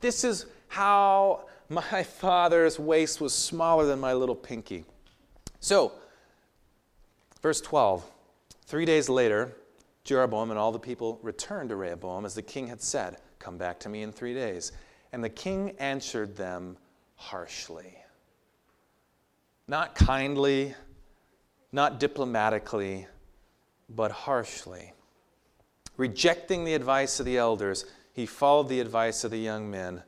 This 0.00 0.24
is 0.24 0.46
how 0.68 1.46
my 1.68 2.02
father's 2.02 2.78
waist 2.78 3.20
was 3.20 3.34
smaller 3.34 3.86
than 3.86 3.98
my 3.98 4.12
little 4.12 4.34
pinky. 4.34 4.84
So, 5.60 5.92
verse 7.42 7.60
12 7.60 8.04
Three 8.66 8.84
days 8.84 9.08
later, 9.08 9.56
Jeroboam 10.04 10.50
and 10.50 10.58
all 10.58 10.72
the 10.72 10.78
people 10.78 11.18
returned 11.22 11.70
to 11.70 11.76
Rehoboam 11.76 12.26
as 12.26 12.34
the 12.34 12.42
king 12.42 12.66
had 12.66 12.82
said, 12.82 13.16
Come 13.38 13.56
back 13.56 13.80
to 13.80 13.88
me 13.88 14.02
in 14.02 14.12
three 14.12 14.34
days. 14.34 14.72
And 15.12 15.24
the 15.24 15.28
king 15.28 15.74
answered 15.78 16.36
them 16.36 16.76
harshly. 17.14 17.96
Not 19.66 19.94
kindly, 19.94 20.74
not 21.72 22.00
diplomatically, 22.00 23.06
but 23.88 24.10
harshly. 24.10 24.92
Rejecting 25.96 26.64
the 26.64 26.74
advice 26.74 27.20
of 27.20 27.26
the 27.26 27.36
elders, 27.36 27.84
he 28.12 28.26
followed 28.26 28.68
the 28.68 28.80
advice 28.80 29.24
of 29.24 29.30
the 29.30 29.38
young 29.38 29.70
men, 29.70 30.02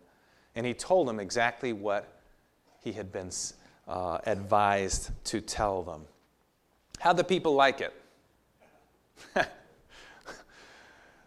and 0.54 0.66
he 0.66 0.75
told 0.75 1.09
them 1.09 1.21
exactly 1.21 1.73
what 1.73 2.21
he 2.80 2.92
had 2.92 3.12
been 3.12 3.30
uh, 3.87 4.19
advised 4.25 5.11
to 5.25 5.40
tell 5.40 5.83
them. 5.83 6.07
How'd 6.99 7.16
the 7.16 7.25
people 7.25 7.54
like 7.54 7.80
it? 7.80 7.95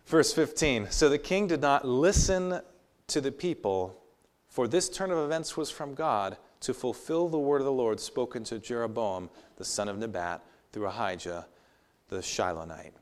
Verse 0.06 0.34
15 0.34 0.92
So 0.92 1.10
the 1.10 1.18
king 1.18 1.48
did 1.48 1.62
not 1.62 1.86
listen 1.88 2.62
to 3.13 3.22
the 3.22 3.32
people, 3.32 3.96
for 4.50 4.67
this 4.67 4.89
turn 4.89 5.12
of 5.12 5.20
events 5.20 5.55
was 5.55 5.70
from 5.70 5.93
God 5.93 6.36
to 6.62 6.74
fulfill 6.74 7.29
the 7.29 7.38
word 7.38 7.62
of 7.62 7.65
the 7.65 7.72
Lord 7.72 8.00
spoken 8.00 8.43
to 8.46 8.58
Jeroboam, 8.58 9.29
the 9.55 9.63
son 9.63 9.88
of 9.88 10.00
Nebat, 10.00 10.41
through 10.72 10.88
Ahijah 10.88 11.46
the 12.10 12.17
Shilonite. 12.17 12.93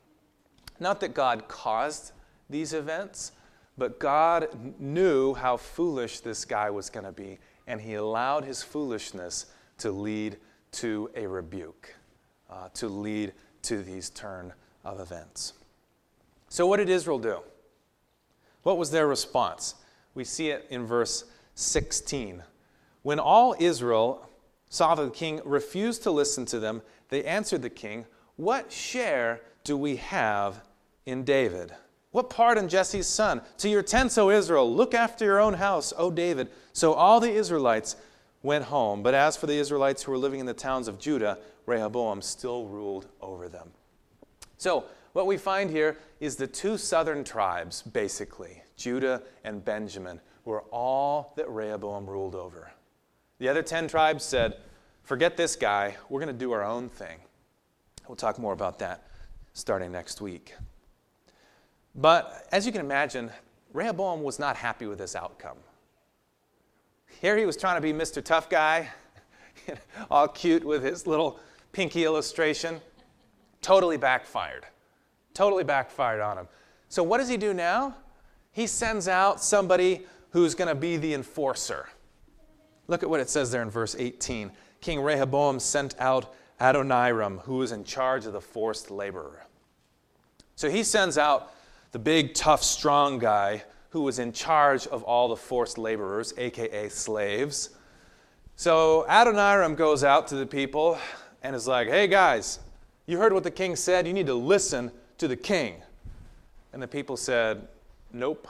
Not 0.82 1.00
that 1.00 1.14
God 1.14 1.48
caused 1.48 2.12
these 2.50 2.74
events, 2.74 3.32
but 3.78 4.00
God 4.00 4.50
knew 4.82 5.34
how 5.34 5.56
foolish 5.56 6.20
this 6.20 6.44
guy 6.44 6.70
was 6.70 6.90
going 6.90 7.06
to 7.06 7.14
be, 7.14 7.40
and 7.66 7.80
he 7.80 7.94
allowed 7.94 8.44
his 8.44 8.62
foolishness 8.62 9.46
to 9.78 9.92
lead 9.92 10.36
to 10.74 11.10
a 11.16 11.26
rebuke, 11.26 11.96
uh, 12.50 12.68
to 12.74 12.90
lead 12.90 13.32
to 13.62 13.82
these 13.82 14.10
turn 14.10 14.52
of 14.84 15.00
events. 15.00 15.54
So, 16.50 16.68
what 16.68 16.78
did 16.78 16.90
Israel 16.90 17.20
do? 17.20 17.40
What 18.64 18.78
was 18.78 18.92
their 18.92 19.08
response? 19.08 19.76
We 20.14 20.24
see 20.24 20.50
it 20.50 20.68
in 20.70 20.86
verse 20.86 21.26
16. 21.56 22.44
When 23.04 23.20
all 23.20 23.56
Israel 23.60 24.28
saw 24.70 24.96
that 24.96 25.04
the 25.04 25.12
king 25.12 25.42
refused 25.44 26.04
to 26.04 26.12
listen 26.12 26.46
to 26.46 26.60
them, 26.60 26.82
they 27.10 27.24
answered 27.24 27.62
the 27.62 27.70
king, 27.70 28.06
What 28.36 28.72
share 28.72 29.42
do 29.64 29.78
we 29.78 29.98
have 29.98 30.62
in 31.06 31.24
David? 31.24 31.74
What 32.12 32.30
part 32.30 32.58
in 32.58 32.68
Jesse's 32.68 33.08
son? 33.08 33.42
To 33.60 33.70
your 33.70 33.84
tents, 33.84 34.18
O 34.18 34.30
Israel, 34.30 34.74
look 34.74 34.94
after 34.94 35.24
your 35.24 35.40
own 35.40 35.54
house, 35.54 35.94
O 35.98 36.12
David. 36.12 36.50
So 36.74 36.94
all 36.94 37.20
the 37.20 37.32
Israelites 37.32 37.96
went 38.44 38.66
home. 38.66 39.04
But 39.04 39.14
as 39.14 39.38
for 39.38 39.48
the 39.48 39.56
Israelites 39.56 40.04
who 40.04 40.12
were 40.12 40.18
living 40.18 40.40
in 40.40 40.46
the 40.46 40.54
towns 40.54 40.88
of 40.88 41.00
Judah, 41.00 41.38
Rehoboam 41.66 42.22
still 42.22 42.66
ruled 42.66 43.08
over 43.22 43.48
them. 43.48 43.72
So, 44.58 44.86
what 45.14 45.28
we 45.28 45.38
find 45.38 45.70
here 45.70 45.98
is 46.20 46.36
the 46.36 46.48
two 46.48 46.78
southern 46.78 47.24
tribes, 47.24 47.82
basically, 47.82 48.64
Judah 48.82 49.22
and 49.44 49.64
Benjamin, 49.64 50.20
were 50.46 50.62
all 50.72 51.34
that 51.36 51.50
Rehoboam 51.50 52.10
ruled 52.10 52.36
over. 52.36 52.72
The 53.40 53.50
other 53.50 53.62
10 53.62 53.88
tribes 53.88 54.24
said, 54.24 54.58
Forget 55.04 55.38
this 55.38 55.56
guy, 55.56 55.96
we're 56.10 56.20
going 56.20 56.34
to 56.34 56.40
do 56.40 56.52
our 56.52 56.64
own 56.64 56.90
thing. 56.90 57.20
We'll 58.08 58.16
talk 58.16 58.38
more 58.40 58.54
about 58.54 58.80
that 58.80 59.08
starting 59.54 59.92
next 59.92 60.22
week. 60.22 60.54
But 61.96 62.48
as 62.52 62.66
you 62.66 62.72
can 62.72 62.82
imagine, 62.82 63.32
Rehoboam 63.74 64.24
was 64.24 64.40
not 64.40 64.56
happy 64.56 64.86
with 64.86 65.00
this 65.00 65.16
outcome. 65.16 65.58
Here 67.20 67.38
he 67.38 67.46
was 67.46 67.58
trying 67.58 67.76
to 67.76 67.82
be 67.82 67.94
Mr. 67.94 68.24
Tough 68.24 68.50
Guy, 68.50 68.90
all 70.12 70.28
cute 70.28 70.64
with 70.64 70.84
his 70.84 71.06
little 71.06 71.40
pinky 71.72 72.06
illustration. 72.06 72.80
Totally 73.62 73.98
backfired. 73.98 74.66
Totally 75.34 75.64
backfired 75.64 76.22
on 76.22 76.38
him. 76.38 76.48
So, 76.90 77.04
what 77.04 77.20
does 77.20 77.30
he 77.30 77.38
do 77.38 77.54
now? 77.54 77.96
He 78.52 78.68
sends 78.68 79.08
out 79.08 79.42
somebody 79.42 80.06
who's 80.32 80.56
going 80.56 80.68
to 80.68 80.76
be 80.76 80.98
the 80.98 81.14
enforcer. 81.14 81.88
Look 82.88 83.04
at 83.04 83.10
what 83.10 83.20
it 83.20 83.30
says 83.30 83.52
there 83.52 83.62
in 83.62 83.70
verse 83.70 83.96
18. 83.98 84.52
King 84.82 85.02
Rehoboam 85.02 85.60
sent 85.60 85.96
out 86.00 86.34
Adoniram, 86.60 87.40
who 87.44 87.58
was 87.58 87.72
in 87.72 87.84
charge 87.84 88.26
of 88.26 88.34
the 88.34 88.42
forced 88.42 88.92
laborer. 88.92 89.46
So 90.56 90.70
he 90.70 90.84
sends 90.84 91.18
out 91.18 91.54
the 91.92 92.00
big, 92.00 92.34
tough, 92.34 92.64
strong 92.64 93.20
guy 93.20 93.64
who 93.90 94.02
was 94.02 94.20
in 94.20 94.32
charge 94.32 94.88
of 94.88 95.04
all 95.04 95.28
the 95.28 95.36
forced 95.36 95.78
laborers, 95.78 96.34
aka 96.38 96.88
slaves. 96.90 97.72
So 98.56 99.06
Adoniram 99.10 99.76
goes 99.76 100.04
out 100.04 100.28
to 100.28 100.36
the 100.36 100.46
people 100.46 100.98
and 101.44 101.56
is 101.56 101.68
like, 101.68 101.88
hey 101.88 102.08
guys, 102.08 102.60
you 103.06 103.18
heard 103.18 103.34
what 103.34 103.44
the 103.44 103.52
king 103.52 103.76
said. 103.76 104.08
You 104.08 104.14
need 104.14 104.28
to 104.28 104.36
listen 104.36 104.92
to 105.18 105.28
the 105.28 105.36
king. 105.36 105.76
And 106.74 106.82
the 106.82 106.88
people 106.88 107.18
said, 107.18 107.68
nope. 108.14 108.48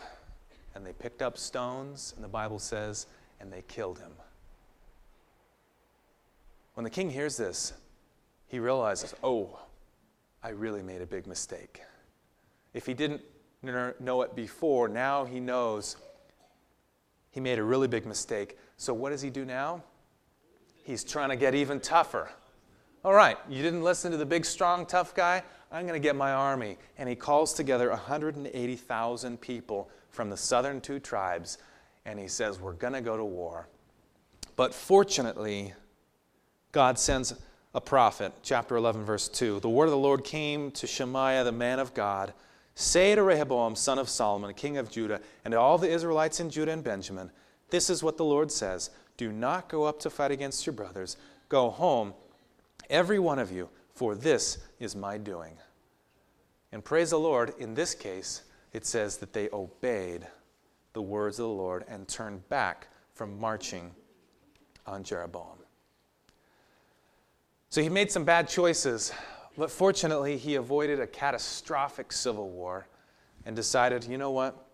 And 0.75 0.85
they 0.85 0.93
picked 0.93 1.21
up 1.21 1.37
stones, 1.37 2.13
and 2.15 2.23
the 2.23 2.29
Bible 2.29 2.59
says, 2.59 3.07
and 3.39 3.51
they 3.51 3.63
killed 3.67 3.99
him. 3.99 4.11
When 6.75 6.83
the 6.83 6.89
king 6.89 7.09
hears 7.09 7.37
this, 7.37 7.73
he 8.47 8.59
realizes, 8.59 9.13
oh, 9.23 9.59
I 10.43 10.49
really 10.49 10.81
made 10.81 11.01
a 11.01 11.05
big 11.05 11.27
mistake. 11.27 11.81
If 12.73 12.85
he 12.85 12.93
didn't 12.93 13.21
know 13.63 14.21
it 14.21 14.35
before. 14.35 14.87
Now 14.87 15.25
he 15.25 15.39
knows 15.39 15.97
he 17.31 17.39
made 17.39 17.59
a 17.59 17.63
really 17.63 17.87
big 17.87 18.05
mistake. 18.05 18.57
So 18.77 18.93
what 18.93 19.11
does 19.11 19.21
he 19.21 19.29
do 19.29 19.45
now? 19.45 19.83
He's 20.83 21.03
trying 21.03 21.29
to 21.29 21.35
get 21.35 21.53
even 21.53 21.79
tougher. 21.79 22.29
All 23.03 23.13
right, 23.13 23.37
you 23.49 23.63
didn't 23.63 23.83
listen 23.83 24.11
to 24.11 24.17
the 24.17 24.25
big, 24.25 24.45
strong, 24.45 24.85
tough 24.85 25.15
guy? 25.15 25.43
I'm 25.71 25.87
going 25.87 25.99
to 25.99 26.03
get 26.03 26.15
my 26.15 26.33
army. 26.33 26.77
And 26.97 27.09
he 27.09 27.15
calls 27.15 27.53
together 27.53 27.89
180,000 27.89 29.41
people 29.41 29.89
from 30.09 30.29
the 30.29 30.37
southern 30.37 30.81
two 30.81 30.99
tribes, 30.99 31.57
and 32.05 32.19
he 32.19 32.27
says, 32.27 32.59
We're 32.59 32.73
going 32.73 32.93
to 32.93 33.01
go 33.01 33.17
to 33.17 33.25
war. 33.25 33.67
But 34.55 34.73
fortunately, 34.73 35.73
God 36.71 36.99
sends 36.99 37.33
a 37.73 37.81
prophet, 37.81 38.33
chapter 38.43 38.75
11, 38.75 39.05
verse 39.05 39.27
2. 39.29 39.61
The 39.61 39.69
word 39.69 39.85
of 39.85 39.91
the 39.91 39.97
Lord 39.97 40.23
came 40.23 40.71
to 40.71 40.85
Shemaiah, 40.85 41.43
the 41.43 41.51
man 41.51 41.79
of 41.79 41.93
God 41.93 42.33
Say 42.75 43.15
to 43.15 43.23
Rehoboam, 43.23 43.75
son 43.75 43.99
of 43.99 44.09
Solomon, 44.09 44.53
king 44.53 44.77
of 44.77 44.89
Judah, 44.89 45.21
and 45.43 45.51
to 45.51 45.59
all 45.59 45.77
the 45.77 45.89
Israelites 45.89 46.39
in 46.39 46.49
Judah 46.49 46.71
and 46.71 46.83
Benjamin, 46.83 47.31
This 47.69 47.89
is 47.89 48.01
what 48.01 48.17
the 48.17 48.25
Lord 48.25 48.51
says 48.51 48.89
Do 49.17 49.31
not 49.31 49.69
go 49.69 49.83
up 49.83 49.99
to 50.01 50.09
fight 50.09 50.31
against 50.31 50.65
your 50.65 50.73
brothers. 50.73 51.17
Go 51.49 51.69
home, 51.69 52.13
every 52.91 53.17
one 53.17 53.39
of 53.39 53.51
you, 53.51 53.69
for 53.95 54.13
this 54.13 54.59
is 54.79 54.95
my 54.95 55.17
doing. 55.17 55.57
And 56.71 56.83
praise 56.83 57.09
the 57.09 57.19
Lord, 57.19 57.53
in 57.57 57.73
this 57.73 57.95
case, 57.95 58.43
it 58.71 58.85
says 58.85 59.17
that 59.17 59.33
they 59.33 59.49
obeyed 59.51 60.27
the 60.93 61.01
words 61.01 61.39
of 61.39 61.43
the 61.43 61.49
Lord 61.49 61.83
and 61.87 62.07
turned 62.07 62.47
back 62.49 62.87
from 63.15 63.39
marching 63.39 63.91
on 64.85 65.03
Jeroboam. 65.03 65.57
So 67.69 67.81
he 67.81 67.89
made 67.89 68.11
some 68.11 68.25
bad 68.25 68.47
choices 68.47 69.11
but 69.57 69.69
fortunately, 69.69 70.37
he 70.37 70.55
avoided 70.55 70.99
a 70.99 71.07
catastrophic 71.07 72.11
civil 72.11 72.49
war 72.49 72.87
and 73.45 73.55
decided, 73.55 74.03
you 74.05 74.17
know 74.17 74.31
what? 74.31 74.67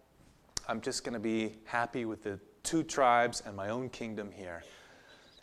I'm 0.67 0.81
just 0.81 1.03
going 1.03 1.13
to 1.13 1.19
be 1.19 1.55
happy 1.65 2.05
with 2.05 2.24
the 2.24 2.39
two 2.63 2.83
tribes 2.83 3.41
and 3.45 3.55
my 3.55 3.69
own 3.69 3.89
kingdom 3.89 4.31
here. 4.31 4.63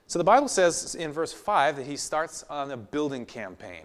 So 0.06 0.18
the 0.18 0.24
Bible 0.24 0.48
says 0.48 0.94
in 0.94 1.12
verse 1.12 1.32
5 1.32 1.76
that 1.76 1.86
he 1.86 1.96
starts 1.96 2.44
on 2.50 2.70
a 2.70 2.76
building 2.76 3.26
campaign. 3.26 3.84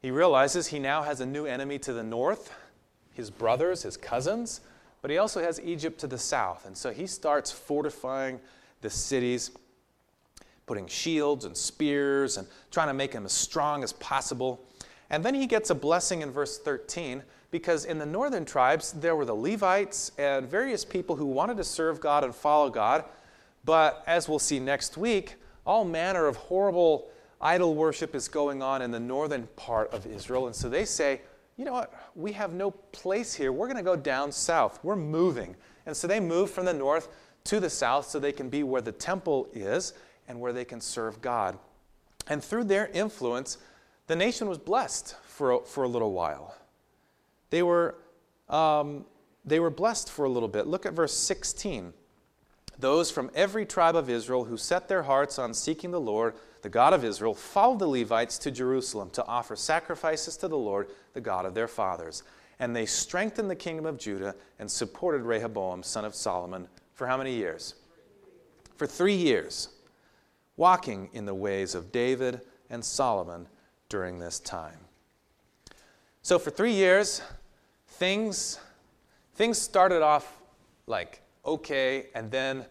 He 0.00 0.10
realizes 0.10 0.66
he 0.66 0.78
now 0.78 1.02
has 1.02 1.20
a 1.20 1.26
new 1.26 1.46
enemy 1.46 1.78
to 1.80 1.92
the 1.92 2.02
north 2.02 2.52
his 3.14 3.30
brothers, 3.30 3.82
his 3.82 3.96
cousins, 3.96 4.60
but 5.00 5.10
he 5.10 5.18
also 5.18 5.42
has 5.42 5.60
Egypt 5.60 6.00
to 6.00 6.06
the 6.06 6.18
south. 6.18 6.66
And 6.66 6.76
so 6.76 6.90
he 6.90 7.06
starts 7.06 7.50
fortifying 7.50 8.40
the 8.80 8.90
cities, 8.90 9.50
putting 10.66 10.86
shields 10.86 11.44
and 11.44 11.56
spears 11.56 12.36
and 12.36 12.46
trying 12.70 12.88
to 12.88 12.94
make 12.94 13.12
them 13.12 13.24
as 13.24 13.32
strong 13.32 13.82
as 13.82 13.92
possible. 13.94 14.64
And 15.10 15.24
then 15.24 15.34
he 15.34 15.46
gets 15.46 15.70
a 15.70 15.74
blessing 15.74 16.22
in 16.22 16.30
verse 16.30 16.58
13 16.58 17.22
because 17.50 17.84
in 17.84 17.98
the 17.98 18.06
northern 18.06 18.44
tribes 18.44 18.92
there 18.92 19.14
were 19.14 19.26
the 19.26 19.34
Levites 19.34 20.12
and 20.16 20.48
various 20.48 20.84
people 20.84 21.16
who 21.16 21.26
wanted 21.26 21.58
to 21.58 21.64
serve 21.64 22.00
God 22.00 22.24
and 22.24 22.34
follow 22.34 22.70
God. 22.70 23.04
But 23.64 24.02
as 24.06 24.28
we'll 24.28 24.38
see 24.38 24.58
next 24.58 24.96
week, 24.96 25.36
all 25.64 25.84
manner 25.84 26.26
of 26.26 26.36
horrible 26.36 27.10
idol 27.40 27.74
worship 27.74 28.14
is 28.14 28.28
going 28.28 28.62
on 28.62 28.82
in 28.82 28.90
the 28.90 29.00
northern 29.00 29.48
part 29.56 29.92
of 29.92 30.06
Israel. 30.06 30.46
And 30.46 30.54
so 30.54 30.68
they 30.68 30.84
say, 30.84 31.20
you 31.56 31.64
know 31.64 31.72
what? 31.72 31.92
We 32.14 32.32
have 32.32 32.52
no 32.52 32.70
place 32.70 33.34
here. 33.34 33.52
We're 33.52 33.66
going 33.66 33.76
to 33.76 33.82
go 33.82 33.96
down 33.96 34.32
south. 34.32 34.80
We're 34.82 34.96
moving. 34.96 35.54
And 35.86 35.96
so 35.96 36.06
they 36.06 36.20
move 36.20 36.50
from 36.50 36.64
the 36.64 36.74
north 36.74 37.08
to 37.44 37.60
the 37.60 37.70
south 37.70 38.06
so 38.06 38.18
they 38.18 38.32
can 38.32 38.48
be 38.48 38.62
where 38.62 38.82
the 38.82 38.92
temple 38.92 39.48
is 39.52 39.94
and 40.28 40.40
where 40.40 40.52
they 40.52 40.64
can 40.64 40.80
serve 40.80 41.20
God. 41.20 41.58
And 42.28 42.42
through 42.42 42.64
their 42.64 42.88
influence, 42.88 43.58
the 44.06 44.16
nation 44.16 44.48
was 44.48 44.58
blessed 44.58 45.16
for 45.24 45.52
a, 45.52 45.60
for 45.60 45.84
a 45.84 45.88
little 45.88 46.12
while. 46.12 46.54
They 47.50 47.62
were, 47.62 47.96
um, 48.48 49.04
they 49.44 49.60
were 49.60 49.70
blessed 49.70 50.10
for 50.10 50.24
a 50.24 50.28
little 50.28 50.48
bit. 50.48 50.66
Look 50.66 50.86
at 50.86 50.92
verse 50.92 51.14
16. 51.14 51.92
Those 52.82 53.12
from 53.12 53.30
every 53.32 53.64
tribe 53.64 53.94
of 53.94 54.10
Israel 54.10 54.44
who 54.44 54.56
set 54.56 54.88
their 54.88 55.04
hearts 55.04 55.38
on 55.38 55.54
seeking 55.54 55.92
the 55.92 56.00
Lord, 56.00 56.34
the 56.62 56.68
God 56.68 56.92
of 56.92 57.04
Israel, 57.04 57.32
followed 57.32 57.78
the 57.78 57.86
Levites 57.86 58.38
to 58.38 58.50
Jerusalem 58.50 59.08
to 59.10 59.24
offer 59.24 59.54
sacrifices 59.54 60.36
to 60.38 60.48
the 60.48 60.58
Lord, 60.58 60.88
the 61.14 61.20
God 61.20 61.46
of 61.46 61.54
their 61.54 61.68
fathers. 61.68 62.24
And 62.58 62.74
they 62.74 62.84
strengthened 62.84 63.48
the 63.48 63.54
kingdom 63.54 63.86
of 63.86 63.98
Judah 63.98 64.34
and 64.58 64.68
supported 64.68 65.22
Rehoboam, 65.22 65.84
son 65.84 66.04
of 66.04 66.16
Solomon, 66.16 66.66
for 66.92 67.06
how 67.06 67.16
many 67.16 67.32
years? 67.32 67.76
For 68.74 68.88
three 68.88 69.14
years, 69.14 69.68
walking 70.56 71.08
in 71.12 71.24
the 71.24 71.34
ways 71.34 71.76
of 71.76 71.92
David 71.92 72.40
and 72.68 72.84
Solomon 72.84 73.46
during 73.90 74.18
this 74.18 74.40
time. 74.40 74.80
So 76.22 76.36
for 76.36 76.50
three 76.50 76.74
years, 76.74 77.22
things, 77.86 78.58
things 79.36 79.56
started 79.56 80.02
off 80.02 80.40
like 80.88 81.21
okay, 81.44 82.06
and 82.14 82.30
then 82.30 82.66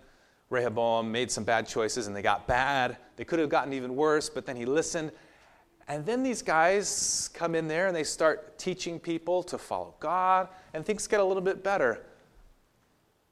Rehoboam 0.49 1.11
made 1.11 1.31
some 1.31 1.43
bad 1.43 1.67
choices 1.67 2.07
and 2.07 2.15
they 2.15 2.21
got 2.21 2.47
bad. 2.47 2.97
They 3.15 3.23
could 3.23 3.39
have 3.39 3.49
gotten 3.49 3.73
even 3.73 3.95
worse, 3.95 4.29
but 4.29 4.45
then 4.45 4.55
he 4.55 4.65
listened. 4.65 5.11
And 5.87 6.05
then 6.05 6.23
these 6.23 6.41
guys 6.41 7.29
come 7.33 7.55
in 7.55 7.67
there 7.67 7.87
and 7.87 7.95
they 7.95 8.03
start 8.03 8.57
teaching 8.57 8.99
people 8.99 9.43
to 9.43 9.57
follow 9.57 9.95
God, 9.99 10.47
and 10.73 10.85
things 10.85 11.07
get 11.07 11.19
a 11.19 11.23
little 11.23 11.41
bit 11.41 11.63
better. 11.63 12.01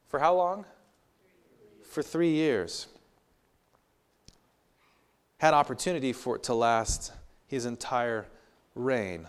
For 0.08 0.20
how 0.20 0.36
long? 0.36 0.66
For 1.84 2.02
three 2.02 2.32
years. 2.32 2.88
Had 5.38 5.54
opportunity 5.54 6.12
for 6.12 6.36
it 6.36 6.44
to 6.44 6.54
last 6.54 7.14
his 7.48 7.66
entire 7.66 8.26
reign. 8.76 9.28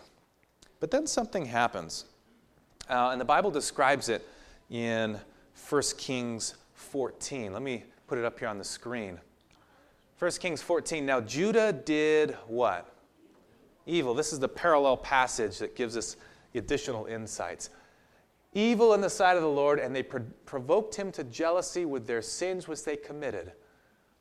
But 0.81 0.91
then 0.91 1.07
something 1.07 1.45
happens. 1.45 2.07
Uh, 2.89 3.11
and 3.11 3.21
the 3.21 3.25
Bible 3.25 3.51
describes 3.51 4.09
it 4.09 4.27
in 4.71 5.21
1 5.71 5.83
Kings 5.99 6.57
14. 6.75 7.53
Let 7.53 7.63
me 7.63 7.85
put 8.09 8.19
it 8.19 8.25
up 8.25 8.41
here 8.41 8.49
on 8.49 8.59
the 8.59 8.65
screen. 8.65 9.21
1 10.19 10.31
Kings 10.33 10.61
14. 10.61 11.07
Now, 11.07 11.21
Judah 11.21 11.73
did 11.73 12.37
what? 12.49 12.93
Evil. 13.87 14.13
This 14.13 14.33
is 14.33 14.41
the 14.41 14.49
parallel 14.49 14.97
passage 14.97 15.59
that 15.59 15.77
gives 15.77 15.97
us 15.97 16.17
additional 16.57 17.07
insights. 17.07 17.71
Evil 18.53 18.95
in 18.95 19.01
the 19.01 19.09
sight 19.09 19.37
of 19.37 19.45
the 19.45 19.49
Lord, 19.49 19.79
and 19.79 19.95
they 19.95 20.03
pro- 20.03 20.25
provoked 20.45 20.97
him 20.97 21.13
to 21.13 21.23
jealousy 21.23 21.85
with 21.85 22.05
their 22.05 22.21
sins 22.21 22.67
which 22.67 22.83
they 22.83 22.97
committed, 22.97 23.53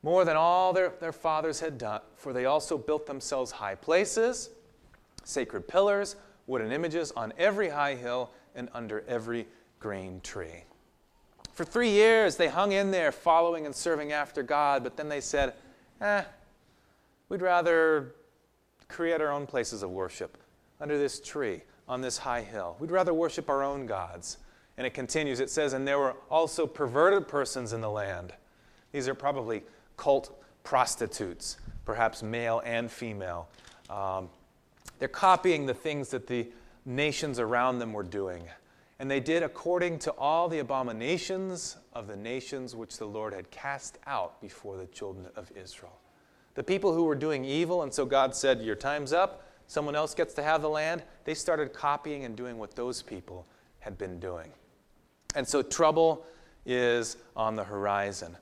more 0.04 0.24
than 0.24 0.36
all 0.36 0.72
their, 0.72 0.92
their 1.00 1.12
fathers 1.12 1.58
had 1.58 1.78
done, 1.78 2.00
for 2.14 2.32
they 2.32 2.44
also 2.44 2.78
built 2.78 3.06
themselves 3.06 3.50
high 3.50 3.74
places, 3.74 4.50
sacred 5.24 5.66
pillars, 5.66 6.14
wooden 6.46 6.70
images 6.70 7.10
on 7.16 7.32
every 7.36 7.68
high 7.68 7.96
hill 7.96 8.30
and 8.54 8.68
under 8.72 9.04
every 9.08 9.48
green 9.80 10.20
tree. 10.20 10.62
For 11.60 11.66
three 11.66 11.90
years, 11.90 12.36
they 12.36 12.48
hung 12.48 12.72
in 12.72 12.90
there 12.90 13.12
following 13.12 13.66
and 13.66 13.76
serving 13.76 14.12
after 14.12 14.42
God, 14.42 14.82
but 14.82 14.96
then 14.96 15.10
they 15.10 15.20
said, 15.20 15.52
eh, 16.00 16.22
we'd 17.28 17.42
rather 17.42 18.14
create 18.88 19.20
our 19.20 19.30
own 19.30 19.46
places 19.46 19.82
of 19.82 19.90
worship 19.90 20.38
under 20.80 20.96
this 20.96 21.20
tree, 21.20 21.60
on 21.86 22.00
this 22.00 22.16
high 22.16 22.40
hill. 22.40 22.76
We'd 22.80 22.90
rather 22.90 23.12
worship 23.12 23.50
our 23.50 23.62
own 23.62 23.84
gods. 23.84 24.38
And 24.78 24.86
it 24.86 24.94
continues, 24.94 25.38
it 25.38 25.50
says, 25.50 25.74
and 25.74 25.86
there 25.86 25.98
were 25.98 26.16
also 26.30 26.66
perverted 26.66 27.28
persons 27.28 27.74
in 27.74 27.82
the 27.82 27.90
land. 27.90 28.32
These 28.90 29.06
are 29.06 29.14
probably 29.14 29.62
cult 29.98 30.42
prostitutes, 30.64 31.58
perhaps 31.84 32.22
male 32.22 32.62
and 32.64 32.90
female. 32.90 33.50
Um, 33.90 34.30
they're 34.98 35.08
copying 35.08 35.66
the 35.66 35.74
things 35.74 36.08
that 36.08 36.26
the 36.26 36.48
nations 36.86 37.38
around 37.38 37.80
them 37.80 37.92
were 37.92 38.02
doing. 38.02 38.44
And 39.00 39.10
they 39.10 39.18
did 39.18 39.42
according 39.42 39.98
to 40.00 40.10
all 40.12 40.46
the 40.46 40.58
abominations 40.58 41.78
of 41.94 42.06
the 42.06 42.16
nations 42.16 42.76
which 42.76 42.98
the 42.98 43.06
Lord 43.06 43.32
had 43.32 43.50
cast 43.50 43.96
out 44.06 44.38
before 44.42 44.76
the 44.76 44.86
children 44.88 45.26
of 45.36 45.50
Israel. 45.56 45.98
The 46.54 46.62
people 46.62 46.92
who 46.92 47.04
were 47.04 47.14
doing 47.14 47.42
evil, 47.42 47.82
and 47.82 47.94
so 47.94 48.04
God 48.04 48.36
said, 48.36 48.60
Your 48.60 48.74
time's 48.74 49.14
up, 49.14 49.46
someone 49.68 49.96
else 49.96 50.14
gets 50.14 50.34
to 50.34 50.42
have 50.42 50.60
the 50.60 50.68
land, 50.68 51.02
they 51.24 51.32
started 51.32 51.72
copying 51.72 52.26
and 52.26 52.36
doing 52.36 52.58
what 52.58 52.76
those 52.76 53.00
people 53.00 53.46
had 53.78 53.96
been 53.96 54.20
doing. 54.20 54.52
And 55.34 55.48
so 55.48 55.62
trouble 55.62 56.26
is 56.66 57.16
on 57.34 57.56
the 57.56 57.64
horizon. 57.64 58.36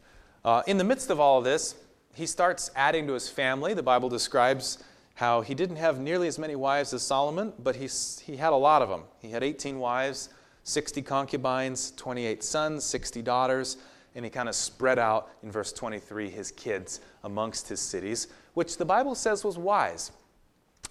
Uh, 0.45 0.65
in 0.67 0.77
the 0.77 0.83
midst 0.83 1.09
of 1.11 1.21
all 1.21 1.39
of 1.39 1.45
this, 1.45 1.77
he 2.15 2.27
starts 2.27 2.73
adding 2.75 3.07
to 3.07 3.13
his 3.13 3.29
family. 3.29 3.75
The 3.75 3.83
Bible 3.85 4.09
describes 4.09 4.83
how 5.15 5.41
he 5.41 5.55
didn't 5.55 5.77
have 5.77 6.01
nearly 6.01 6.27
as 6.27 6.37
many 6.37 6.57
wives 6.57 6.93
as 6.93 7.03
Solomon, 7.03 7.53
but 7.61 7.77
he, 7.77 7.89
he 8.25 8.37
had 8.39 8.53
a 8.53 8.57
lot 8.57 8.83
of 8.83 8.89
them. 8.89 9.05
He 9.21 9.31
had 9.31 9.45
18 9.45 9.79
wives 9.79 10.31
60 10.69 11.01
concubines, 11.01 11.93
28 11.93 12.45
sons, 12.45 12.85
60 12.85 13.23
daughters, 13.23 13.79
and 14.15 14.23
he 14.23 14.31
kind 14.31 14.51
of 14.51 14.55
spread 14.55 14.99
out 14.99 15.31
in 15.43 15.51
verse 15.51 15.73
23 15.73 16.29
his 16.29 16.51
kids 16.51 17.01
amongst 17.25 17.69
his 17.69 17.81
cities, 17.81 18.29
which 18.53 18.77
the 18.77 18.85
Bible 18.85 19.15
says 19.15 19.45
was 19.45 19.57
wise. 19.57 20.13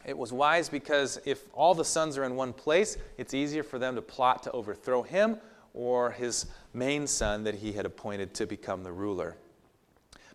It 0.03 0.17
was 0.17 0.33
wise 0.33 0.67
because 0.67 1.19
if 1.25 1.43
all 1.53 1.75
the 1.75 1.85
sons 1.85 2.17
are 2.17 2.23
in 2.23 2.35
one 2.35 2.53
place, 2.53 2.97
it's 3.19 3.35
easier 3.35 3.61
for 3.61 3.77
them 3.77 3.93
to 3.93 4.01
plot 4.01 4.41
to 4.43 4.51
overthrow 4.51 5.03
him 5.03 5.37
or 5.75 6.09
his 6.09 6.47
main 6.73 7.05
son 7.05 7.43
that 7.43 7.53
he 7.55 7.73
had 7.73 7.85
appointed 7.85 8.33
to 8.33 8.47
become 8.47 8.83
the 8.83 8.91
ruler. 8.91 9.35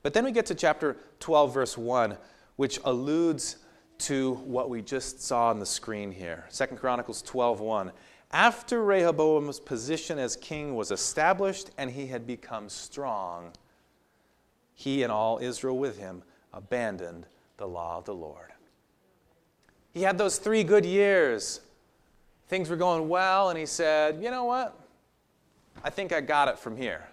But 0.05 0.15
then 0.15 0.25
we 0.25 0.31
get 0.31 0.47
to 0.47 0.55
chapter 0.55 0.97
12, 1.19 1.53
verse 1.53 1.77
1, 1.77 2.17
which 2.55 2.79
alludes 2.85 3.57
to 3.99 4.35
what 4.35 4.71
we 4.71 4.83
just 4.83 5.21
saw 5.21 5.49
on 5.49 5.59
the 5.59 5.67
screen 5.67 6.13
here. 6.13 6.45
Second 6.49 6.77
Chronicles 6.77 7.23
12, 7.23 7.61
1. 7.61 7.93
After 8.33 8.83
Rehoboam's 8.83 9.61
position 9.61 10.19
as 10.19 10.37
king 10.37 10.75
was 10.75 10.91
established 10.91 11.71
and 11.77 11.91
he 11.91 12.07
had 12.07 12.27
become 12.27 12.69
strong, 12.71 13.53
he 14.75 15.03
and 15.03 15.13
all 15.13 15.39
Israel 15.39 15.77
with 15.77 15.99
him 15.99 16.23
abandoned 16.53 17.27
the 17.59 17.69
law 17.69 17.99
of 17.99 18.05
the 18.05 18.15
Lord. 18.15 18.53
He 19.93 20.03
had 20.03 20.17
those 20.17 20.39
three 20.39 20.65
good 20.65 20.87
years. 20.87 21.61
Things 22.49 22.71
were 22.71 22.77
going 22.77 23.09
well, 23.09 23.51
and 23.51 23.59
he 23.59 23.67
said, 23.67 24.23
You 24.23 24.31
know 24.31 24.45
what? 24.45 24.79
I 25.85 25.91
think 25.91 26.13
I 26.13 26.23
got 26.23 26.49
it 26.49 26.59
from 26.59 26.77
here. 26.77 27.07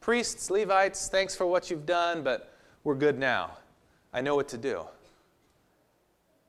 Priests, 0.00 0.50
Levites, 0.50 1.08
thanks 1.08 1.36
for 1.36 1.46
what 1.46 1.70
you've 1.70 1.86
done, 1.86 2.22
but 2.22 2.52
we're 2.82 2.94
good 2.96 3.18
now. 3.18 3.58
I 4.12 4.20
know 4.20 4.34
what 4.34 4.48
to 4.48 4.58
do. 4.58 4.84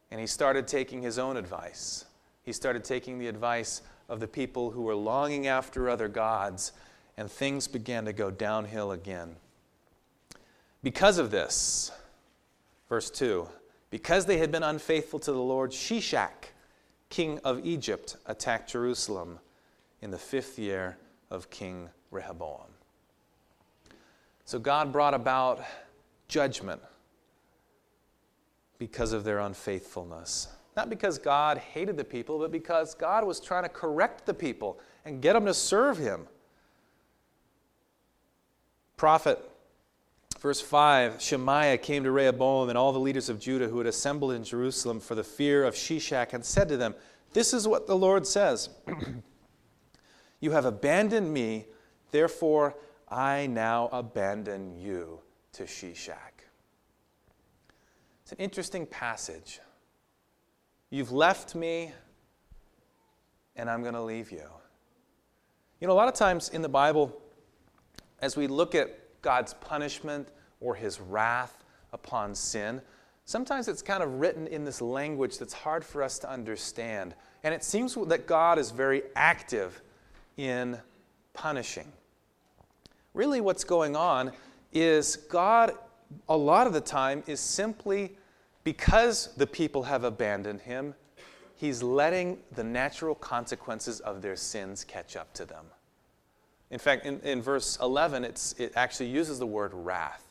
And 0.10 0.20
he 0.20 0.28
started 0.28 0.68
taking 0.68 1.02
his 1.02 1.20
own 1.20 1.38
advice. 1.38 2.06
He 2.44 2.52
started 2.52 2.84
taking 2.84 3.18
the 3.18 3.28
advice 3.28 3.82
of 4.10 4.20
the 4.20 4.28
people 4.28 4.72
who 4.72 4.82
were 4.82 4.96
longing 4.96 5.48
after 5.48 5.90
other 5.90 6.08
gods, 6.08 6.72
and 7.18 7.30
things 7.30 7.68
began 7.68 8.06
to 8.06 8.14
go 8.14 8.30
downhill 8.30 8.92
again. 8.92 9.36
Because 10.84 11.18
of 11.18 11.32
this, 11.32 11.92
verse 12.90 13.10
2 13.10 13.48
because 13.96 14.26
they 14.26 14.40
had 14.40 14.52
been 14.52 14.62
unfaithful 14.62 15.20
to 15.20 15.32
the 15.32 15.42
Lord, 15.42 15.72
Shishak, 15.72 16.52
king 17.10 17.40
of 17.46 17.66
Egypt, 17.66 18.18
attacked 18.26 18.72
Jerusalem 18.72 19.40
in 20.02 20.12
the 20.12 20.18
fifth 20.18 20.60
year 20.60 20.98
of 21.30 21.50
King 21.50 21.88
Rehoboam. 22.12 22.68
So 24.44 24.60
God 24.60 24.92
brought 24.92 25.14
about 25.14 25.64
judgment 26.28 26.82
because 28.78 29.14
of 29.14 29.24
their 29.24 29.40
unfaithfulness. 29.40 30.50
Not 30.76 30.90
because 30.90 31.18
God 31.18 31.58
hated 31.58 31.96
the 31.96 32.04
people, 32.04 32.40
but 32.40 32.52
because 32.52 32.96
God 32.96 33.26
was 33.26 33.40
trying 33.40 33.64
to 33.64 33.70
correct 33.70 34.26
the 34.26 34.34
people 34.34 34.80
and 35.06 35.22
get 35.22 35.34
them 35.34 35.46
to 35.46 35.54
serve 35.54 35.98
Him. 35.98 36.28
Prophet, 38.98 39.40
verse 40.40 40.62
5 40.62 41.22
Shemaiah 41.22 41.78
came 41.78 42.04
to 42.04 42.12
Rehoboam 42.12 42.70
and 42.70 42.78
all 42.78 42.92
the 42.92 43.00
leaders 43.00 43.30
of 43.30 43.40
Judah 43.40 43.68
who 43.68 43.78
had 43.78 43.88
assembled 43.88 44.34
in 44.34 44.44
Jerusalem 44.44 45.00
for 45.00 45.16
the 45.16 45.24
fear 45.24 45.64
of 45.64 45.76
Shishak 45.76 46.34
and 46.34 46.44
said 46.44 46.68
to 46.70 46.78
them, 46.78 46.96
This 47.34 47.54
is 47.54 47.68
what 47.68 47.88
the 47.88 47.96
Lord 47.96 48.28
says. 48.28 48.70
You 50.42 50.52
have 50.52 50.66
abandoned 50.66 51.34
me, 51.34 51.66
therefore 52.12 52.76
I 53.10 53.48
now 53.48 53.90
abandon 53.92 54.78
you 54.78 55.22
to 55.54 55.64
Shishak. 55.64 56.44
It's 58.22 58.32
an 58.32 58.38
interesting 58.38 58.86
passage. 58.86 59.60
You've 60.90 61.12
left 61.12 61.56
me, 61.56 61.92
and 63.56 63.70
I'm 63.70 63.82
going 63.82 63.96
to 63.96 64.04
leave 64.04 64.32
you. 64.32 64.44
You 65.82 65.88
know, 65.88 65.94
a 65.94 65.96
lot 65.96 66.08
of 66.08 66.14
times 66.14 66.50
in 66.50 66.62
the 66.62 66.70
Bible, 66.70 67.22
as 68.20 68.38
we 68.38 68.48
look 68.48 68.76
at 68.76 69.22
God's 69.22 69.54
punishment 69.56 70.30
or 70.62 70.76
his 70.76 71.02
wrath 71.02 71.64
upon 71.92 72.36
sin, 72.36 72.82
sometimes 73.26 73.68
it's 73.68 73.82
kind 73.82 74.04
of 74.04 74.20
written 74.20 74.48
in 74.48 74.64
this 74.64 74.82
language 74.82 75.38
that's 75.38 75.54
hard 75.54 75.84
for 75.84 76.04
us 76.04 76.20
to 76.20 76.30
understand. 76.30 77.16
And 77.44 77.54
it 77.54 77.64
seems 77.64 77.96
that 77.96 78.28
God 78.28 78.60
is 78.60 78.72
very 78.72 79.04
active 79.16 79.82
in 80.38 80.78
punishing. 81.34 81.92
Really, 83.14 83.42
what's 83.42 83.64
going 83.64 83.96
on 83.96 84.32
is 84.72 85.16
God, 85.16 85.74
a 86.30 86.38
lot 86.38 86.68
of 86.68 86.74
the 86.74 86.82
time, 86.82 87.24
is 87.28 87.40
simply 87.40 88.16
because 88.66 89.30
the 89.38 89.48
people 89.48 89.84
have 89.84 90.04
abandoned 90.04 90.60
him, 90.60 90.96
he's 91.56 91.82
letting 91.82 92.40
the 92.52 92.64
natural 92.64 93.16
consequences 93.16 94.02
of 94.02 94.22
their 94.22 94.36
sins 94.36 94.84
catch 94.84 95.16
up 95.16 95.34
to 95.36 95.46
them. 95.46 95.66
In 96.72 96.80
fact, 96.80 97.06
in, 97.06 97.20
in 97.22 97.42
verse 97.42 97.78
11, 97.80 98.26
it 98.26 98.74
actually 98.76 99.08
uses 99.08 99.40
the 99.40 99.46
word 99.46 99.72
wrath. 99.74 100.24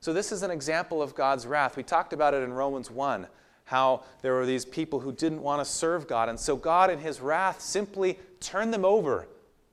So, 0.00 0.12
this 0.12 0.32
is 0.32 0.42
an 0.42 0.50
example 0.50 1.02
of 1.02 1.14
God's 1.14 1.46
wrath. 1.46 1.76
We 1.76 1.82
talked 1.82 2.12
about 2.12 2.34
it 2.34 2.42
in 2.42 2.52
Romans 2.52 2.90
1, 2.90 3.26
how 3.64 4.04
there 4.22 4.34
were 4.34 4.46
these 4.46 4.64
people 4.64 5.00
who 5.00 5.12
didn't 5.12 5.42
want 5.42 5.60
to 5.60 5.70
serve 5.70 6.06
God. 6.06 6.28
And 6.28 6.38
so, 6.38 6.56
God, 6.56 6.88
in 6.88 6.98
his 6.98 7.20
wrath, 7.20 7.60
simply 7.60 8.18
turned 8.40 8.72
them 8.72 8.84
over 8.84 9.28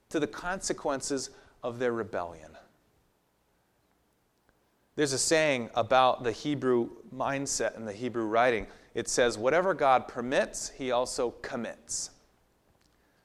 to 0.10 0.20
the 0.20 0.28
consequences 0.28 1.30
of 1.62 1.78
their 1.78 1.94
rebellion. 1.94 2.58
There's 4.96 5.14
a 5.14 5.20
saying 5.20 5.70
about 5.76 6.24
the 6.24 6.32
Hebrew 6.32 6.90
mindset 7.16 7.76
in 7.76 7.86
the 7.86 7.94
Hebrew 7.94 8.26
writing. 8.26 8.68
It 8.94 9.08
says, 9.08 9.38
whatever 9.38 9.74
God 9.74 10.08
permits, 10.08 10.70
he 10.70 10.92
also 10.92 11.32
commits. 11.42 12.12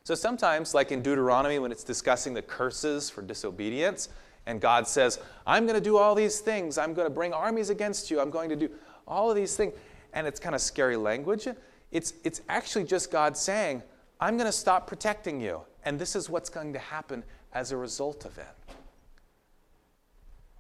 So 0.05 0.15
sometimes, 0.15 0.75
like 0.75 0.93
in 0.93 1.03
Deuteronomy, 1.03 1.59
when 1.59 1.73
it's 1.73 1.85
discussing 1.85 2.35
the 2.35 2.43
curses 2.43 3.09
for 3.09 3.23
disobedience, 3.23 4.11
and 4.47 4.61
God 4.61 4.87
says, 4.87 5.19
I'm 5.47 5.65
going 5.65 5.79
to 5.79 5.85
do 5.85 5.97
all 5.97 6.15
these 6.15 6.41
things, 6.41 6.77
I'm 6.77 6.93
going 6.93 7.07
to 7.07 7.15
bring 7.15 7.33
armies 7.33 7.71
against 7.71 8.11
you, 8.11 8.21
I'm 8.21 8.31
going 8.31 8.51
to 8.51 8.57
do 8.57 8.71
all 9.09 9.31
of 9.31 9.37
these 9.37 9.57
things, 9.57 9.73
and 10.13 10.27
it's 10.27 10.39
kind 10.39 10.55
of 10.55 10.61
scary 10.61 10.97
language, 10.97 11.49
it's, 11.91 12.13
it's 12.25 12.43
actually 12.49 12.85
just 12.85 13.11
God 13.11 13.37
saying, 13.37 13.83
I'm 14.21 14.37
going 14.37 14.47
to 14.47 14.53
stop 14.53 14.87
protecting 14.87 15.41
you. 15.41 15.61
And 15.85 15.99
this 15.99 16.17
is 16.17 16.29
what's 16.31 16.49
going 16.49 16.73
to 16.73 16.79
happen 16.79 17.25
as 17.53 17.73
a 17.73 17.77
result 17.77 18.25
of 18.25 18.37
it. 18.39 18.47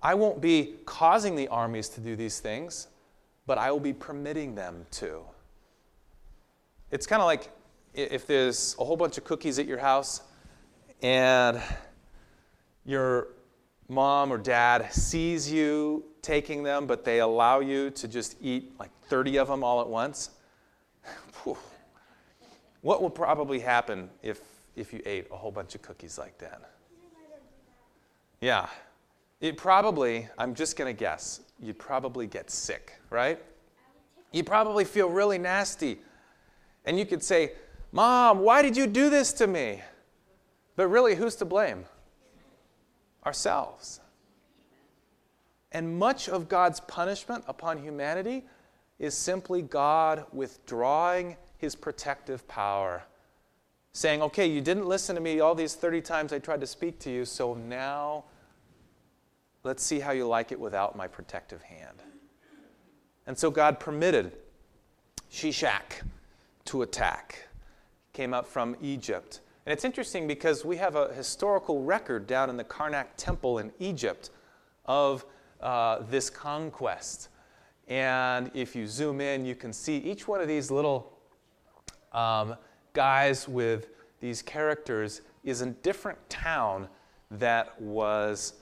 I 0.03 0.15
won't 0.15 0.41
be 0.41 0.75
causing 0.85 1.35
the 1.35 1.49
armies 1.49 1.89
to 1.91 2.01
do 2.01 2.15
these 2.15 2.41
things, 2.41 2.89
but 3.47 3.59
I 3.59 3.71
will 3.71 3.81
be 3.81 3.93
permitting 3.93 4.55
them 4.55 4.87
to. 4.93 5.23
It's 6.91 7.07
kind 7.07 7.21
of 7.21 7.27
like 7.27 7.51
if 7.93 8.27
there's 8.27 8.77
a 8.79 8.85
whole 8.85 8.97
bunch 8.97 9.19
of 9.19 9.25
cookies 9.25 9.59
at 9.59 9.67
your 9.67 9.79
house 9.79 10.23
and 11.03 11.61
your 12.85 13.29
mom 13.89 14.33
or 14.33 14.39
dad 14.39 14.93
sees 14.93 15.51
you 15.51 16.05
taking 16.23 16.63
them, 16.63 16.87
but 16.87 17.05
they 17.05 17.21
allow 17.21 17.61
you 17.61 17.91
to 17.91 18.09
just 18.09 18.37
eat 18.41 18.73
like 18.79 18.91
30 19.09 19.39
of 19.39 19.49
them 19.49 19.63
all 19.63 19.81
at 19.81 19.89
once, 19.89 20.31
what 22.81 23.03
will 23.03 23.11
probably 23.11 23.61
happen 23.61 24.11
if 24.23 24.41
if 24.77 24.93
you 24.93 25.01
ate 25.07 25.27
a 25.31 25.37
whole 25.37 25.51
bunch 25.51 25.75
of 25.75 25.83
cookies 25.83 26.19
like 26.19 26.37
that. 26.39 26.61
Yeah. 28.41 28.69
It 29.41 29.57
probably, 29.57 30.29
I'm 30.39 30.55
just 30.55 30.77
going 30.77 30.95
to 30.95 30.99
guess, 30.99 31.41
you'd 31.61 31.79
probably 31.79 32.27
get 32.27 32.51
sick, 32.51 32.95
right? 33.11 33.39
You'd 34.33 34.47
probably 34.47 34.85
feel 34.85 35.09
really 35.09 35.39
nasty. 35.39 35.99
And 36.85 36.99
you 36.99 37.07
could 37.07 37.23
say, 37.23 37.53
Mom, 37.93 38.41
why 38.41 38.63
did 38.63 38.77
you 38.77 38.87
do 38.87 39.11
this 39.11 39.33
to 39.35 39.47
me? 39.47 39.83
But 40.77 40.89
really, 40.89 41.15
who's 41.15 41.37
to 41.37 41.45
blame? 41.45 41.85
Ourselves. 43.25 44.01
And 45.73 45.99
much 45.99 46.29
of 46.29 46.49
God's 46.49 46.81
punishment 46.81 47.45
upon 47.47 47.83
humanity 47.83 48.45
is 48.99 49.15
simply 49.15 49.63
God 49.63 50.25
withdrawing 50.33 51.37
his 51.59 51.75
protective 51.75 52.47
power 52.49 53.05
saying, 53.95 54.21
okay, 54.23 54.47
you 54.47 54.61
didn't 54.61 54.87
listen 54.87 55.15
to 55.15 55.21
me 55.21 55.39
all 55.39 55.55
these 55.55 55.75
30 55.77 56.01
times 56.01 56.33
I 56.33 56.41
tried 56.41 56.61
to 56.61 56.67
speak 56.67 56.99
to 57.01 57.11
you, 57.11 57.25
so 57.25 57.55
now 57.55 58.25
let's 59.65 59.83
see 59.83 59.99
how 59.99 60.13
you 60.13 60.29
like 60.29 60.53
it 60.53 60.61
without 60.61 60.95
my 60.95 61.09
protective 61.09 61.63
hand. 61.63 62.03
And 63.27 63.37
so 63.37 63.51
God 63.51 63.81
permitted 63.81 64.33
Shishak 65.33 66.03
to 66.67 66.83
attack. 66.83 67.49
Came 68.13 68.35
up 68.35 68.47
from 68.47 68.77
Egypt. 68.81 69.41
And 69.67 69.73
it's 69.73 69.85
interesting 69.85 70.27
because 70.27 70.65
we 70.65 70.77
have 70.77 70.95
a 70.95 71.13
historical 71.15 71.83
record 71.83 72.27
down 72.27 72.51
in 72.51 72.57
the 72.57 72.65
Karnak 72.65 73.07
temple 73.17 73.59
in 73.59 73.73
Egypt 73.79 74.31
of 74.85 75.25
uh, 75.61 76.01
this 76.11 76.29
conquest. 76.29 77.31
And 77.89 78.51
if 78.55 78.77
you 78.77 78.87
zoom 78.87 79.23
in, 79.23 79.47
you 79.47 79.55
can 79.55 79.73
see 79.73 79.97
each 79.97 80.29
one 80.29 80.43
of 80.43 80.49
these 80.49 80.71
little 80.71 81.19
um, 82.13 82.57
guys 82.93 83.49
with 83.49 83.89
these 84.21 84.43
characters 84.43 85.23
is 85.43 85.63
a 85.63 85.67
different 85.67 86.19
town 86.29 86.89
that 87.31 87.81
was 87.81 88.55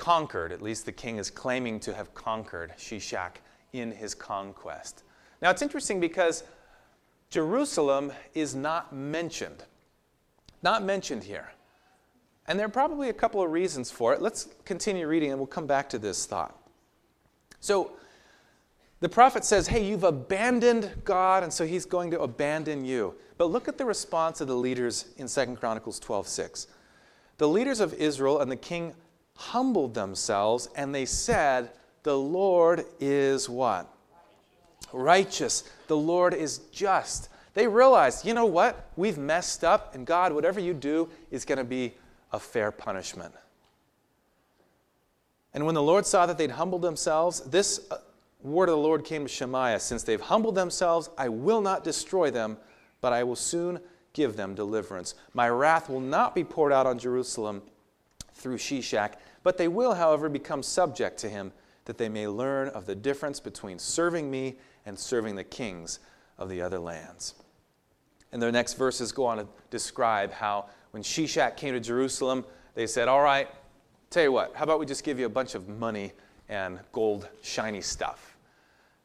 conquered. 0.00 0.50
At 0.50 0.62
least 0.62 0.86
the 0.86 0.92
king 0.92 1.18
is 1.18 1.30
claiming 1.30 1.78
to 1.80 1.92
have 1.92 2.14
conquered 2.14 2.72
Shishak 2.78 3.32
in 3.74 3.92
his 3.92 4.14
conquest. 4.14 5.04
Now 5.42 5.50
it's 5.50 5.60
interesting 5.60 6.00
because 6.00 6.42
Jerusalem 7.28 8.10
is 8.32 8.54
not 8.54 8.94
mentioned. 8.94 9.62
Not 10.62 10.82
mentioned 10.82 11.22
here. 11.22 11.52
And 12.46 12.58
there 12.58 12.66
are 12.66 12.70
probably 12.70 13.10
a 13.10 13.12
couple 13.12 13.42
of 13.42 13.50
reasons 13.50 13.90
for 13.90 14.14
it. 14.14 14.22
Let's 14.22 14.48
continue 14.64 15.06
reading 15.06 15.30
and 15.32 15.38
we'll 15.38 15.46
come 15.46 15.66
back 15.66 15.90
to 15.90 15.98
this 15.98 16.24
thought. 16.24 16.58
So, 17.60 17.92
the 19.00 19.08
prophet 19.08 19.44
says, 19.44 19.66
Hey, 19.68 19.86
you've 19.86 20.04
abandoned 20.04 20.90
God, 21.04 21.42
and 21.42 21.52
so 21.52 21.66
he's 21.66 21.84
going 21.84 22.10
to 22.10 22.20
abandon 22.20 22.84
you. 22.84 23.14
But 23.38 23.46
look 23.46 23.68
at 23.68 23.78
the 23.78 23.84
response 23.84 24.40
of 24.40 24.48
the 24.48 24.56
leaders 24.56 25.06
in 25.18 25.26
2 25.26 25.56
Chronicles 25.56 25.98
12 25.98 26.26
6. 26.26 26.66
The 27.36 27.48
leaders 27.48 27.80
of 27.80 27.94
Israel 27.94 28.40
and 28.40 28.50
the 28.50 28.56
king 28.56 28.94
humbled 29.40 29.94
themselves, 29.94 30.68
and 30.76 30.94
they 30.94 31.06
said, 31.06 31.70
The 32.02 32.16
Lord 32.16 32.84
is 33.00 33.48
what? 33.48 33.88
Righteous. 34.92 35.64
The 35.86 35.96
Lord 35.96 36.34
is 36.34 36.58
just. 36.72 37.30
They 37.54 37.66
realized, 37.66 38.26
you 38.26 38.34
know 38.34 38.46
what? 38.46 38.90
We've 38.96 39.16
messed 39.16 39.64
up, 39.64 39.94
and 39.94 40.06
God, 40.06 40.32
whatever 40.32 40.60
you 40.60 40.74
do 40.74 41.08
is 41.30 41.44
going 41.44 41.58
to 41.58 41.64
be 41.64 41.94
a 42.32 42.38
fair 42.38 42.70
punishment. 42.70 43.34
And 45.54 45.64
when 45.64 45.74
the 45.74 45.82
Lord 45.82 46.06
saw 46.06 46.26
that 46.26 46.36
they'd 46.36 46.50
humbled 46.50 46.82
themselves, 46.82 47.40
this 47.40 47.90
uh, 47.90 47.96
word 48.42 48.68
of 48.68 48.76
the 48.76 48.82
Lord 48.82 49.04
came 49.04 49.22
to 49.22 49.28
Shemaiah 49.28 49.80
Since 49.80 50.02
they've 50.02 50.20
humbled 50.20 50.54
themselves, 50.54 51.08
I 51.16 51.28
will 51.28 51.62
not 51.62 51.82
destroy 51.82 52.30
them, 52.30 52.58
but 53.00 53.12
I 53.14 53.24
will 53.24 53.36
soon 53.36 53.80
give 54.12 54.36
them 54.36 54.54
deliverance. 54.54 55.14
My 55.32 55.48
wrath 55.48 55.88
will 55.88 56.00
not 56.00 56.34
be 56.34 56.44
poured 56.44 56.72
out 56.72 56.86
on 56.86 56.98
Jerusalem 56.98 57.62
through 58.40 58.56
Shishak, 58.56 59.14
but 59.42 59.58
they 59.58 59.68
will, 59.68 59.94
however, 59.94 60.28
become 60.28 60.62
subject 60.62 61.18
to 61.18 61.28
him, 61.28 61.52
that 61.84 61.98
they 61.98 62.08
may 62.08 62.26
learn 62.26 62.68
of 62.68 62.86
the 62.86 62.94
difference 62.94 63.40
between 63.40 63.78
serving 63.78 64.30
me 64.30 64.56
and 64.86 64.98
serving 64.98 65.36
the 65.36 65.44
kings 65.44 66.00
of 66.38 66.48
the 66.48 66.62
other 66.62 66.78
lands. 66.78 67.34
And 68.32 68.40
the 68.40 68.50
next 68.50 68.74
verses 68.74 69.12
go 69.12 69.26
on 69.26 69.38
to 69.38 69.46
describe 69.70 70.32
how 70.32 70.66
when 70.92 71.02
Shishak 71.02 71.56
came 71.56 71.74
to 71.74 71.80
Jerusalem, 71.80 72.44
they 72.74 72.86
said, 72.86 73.08
All 73.08 73.22
right, 73.22 73.48
tell 74.08 74.22
you 74.22 74.32
what, 74.32 74.54
how 74.54 74.64
about 74.64 74.80
we 74.80 74.86
just 74.86 75.04
give 75.04 75.18
you 75.18 75.26
a 75.26 75.30
bunch 75.30 75.54
of 75.54 75.68
money 75.68 76.12
and 76.48 76.78
gold, 76.92 77.28
shiny 77.42 77.80
stuff? 77.80 78.36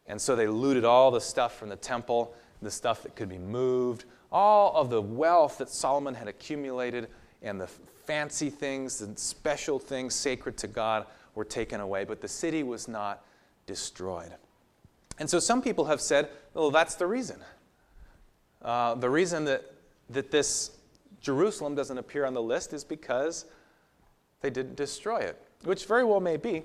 And 0.08 0.22
so 0.22 0.36
they 0.36 0.48
looted 0.48 0.86
all 0.86 1.12
the 1.12 1.22
stuff 1.22 1.58
from 1.58 1.70
the 1.70 1.76
temple, 1.76 2.34
the 2.62 2.72
stuff 2.72 3.04
that 3.04 3.16
could 3.16 3.30
be 3.30 3.40
moved, 3.40 4.06
all 4.32 4.76
of 4.76 4.90
the 4.90 5.02
wealth 5.02 5.58
that 5.58 5.70
Solomon 5.70 6.14
had 6.14 6.28
accumulated, 6.28 7.08
and 7.46 7.62
the 7.62 7.68
fancy 7.68 8.50
things 8.50 9.02
and 9.02 9.18
special 9.18 9.80
things 9.80 10.14
sacred 10.14 10.58
to 10.58 10.68
God 10.68 11.06
were 11.36 11.46
taken 11.46 11.80
away. 11.80 12.04
But 12.04 12.20
the 12.20 12.28
city 12.28 12.64
was 12.64 12.88
not 12.88 13.24
destroyed. 13.66 14.34
And 15.20 15.30
so 15.30 15.40
some 15.40 15.62
people 15.62 15.86
have 15.86 16.02
said, 16.02 16.30
well, 16.54 16.72
that's 16.72 16.96
the 16.96 17.08
reason. 17.08 17.40
Uh, 18.62 18.96
the 18.96 19.10
reason 19.10 19.46
that, 19.46 19.64
that 20.10 20.32
this 20.32 20.72
Jerusalem 21.22 21.76
doesn't 21.76 21.98
appear 21.98 22.26
on 22.26 22.34
the 22.34 22.42
list 22.42 22.74
is 22.74 22.84
because 22.84 23.46
they 24.42 24.50
didn't 24.50 24.76
destroy 24.76 25.20
it, 25.20 25.42
which 25.64 25.86
very 25.86 26.04
well 26.04 26.20
may 26.20 26.38
be. 26.38 26.64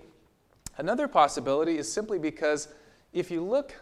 Another 0.79 1.09
possibility 1.09 1.79
is 1.79 1.91
simply 1.91 2.19
because 2.19 2.69
if 3.13 3.31
you 3.31 3.43
look 3.43 3.75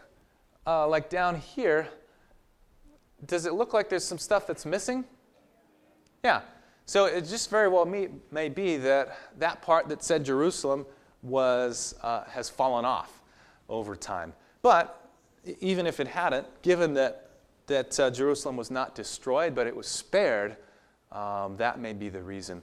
uh, 0.67 0.87
like 0.87 1.09
down 1.09 1.37
here, 1.37 1.89
does 3.27 3.47
it 3.47 3.55
look 3.55 3.73
like 3.73 3.89
there's 3.89 4.05
some 4.05 4.19
stuff 4.19 4.47
that's 4.47 4.67
missing? 4.67 5.05
Yeah. 6.25 6.43
So 6.89 7.05
it 7.05 7.27
just 7.27 7.51
very 7.51 7.69
well 7.69 7.85
may, 7.85 8.09
may 8.31 8.49
be 8.49 8.79
that 8.79 9.19
that 9.39 9.61
part 9.61 9.91
that 9.91 10.03
said 10.03 10.25
Jerusalem 10.25 10.87
was, 11.21 11.95
uh, 12.03 12.25
has 12.25 12.49
fallen 12.49 12.87
off 12.87 13.21
over 13.69 13.95
time. 13.95 14.33
But 14.63 15.07
even 15.61 15.87
if 15.87 16.01
it 16.01 16.09
hadn't, 16.09 16.47
given 16.63 16.95
that, 16.95 17.29
that 17.67 18.01
uh, 18.01 18.11
Jerusalem 18.11 18.57
was 18.57 18.71
not 18.71 18.95
destroyed, 18.95 19.55
but 19.55 19.67
it 19.67 19.77
was 19.77 19.87
spared, 19.87 20.57
um, 21.13 21.59
that 21.59 21.79
may 21.79 21.93
be 21.93 22.09
the 22.09 22.23
reason. 22.23 22.63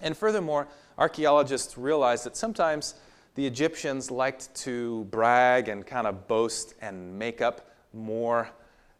And 0.00 0.16
furthermore, 0.16 0.66
archaeologists 0.96 1.76
realize 1.76 2.24
that 2.24 2.38
sometimes 2.38 2.94
the 3.34 3.46
Egyptians 3.46 4.10
liked 4.10 4.54
to 4.62 5.04
brag 5.10 5.68
and 5.68 5.86
kind 5.86 6.06
of 6.06 6.26
boast 6.26 6.72
and 6.80 7.18
make 7.18 7.42
up 7.42 7.70
more 7.92 8.48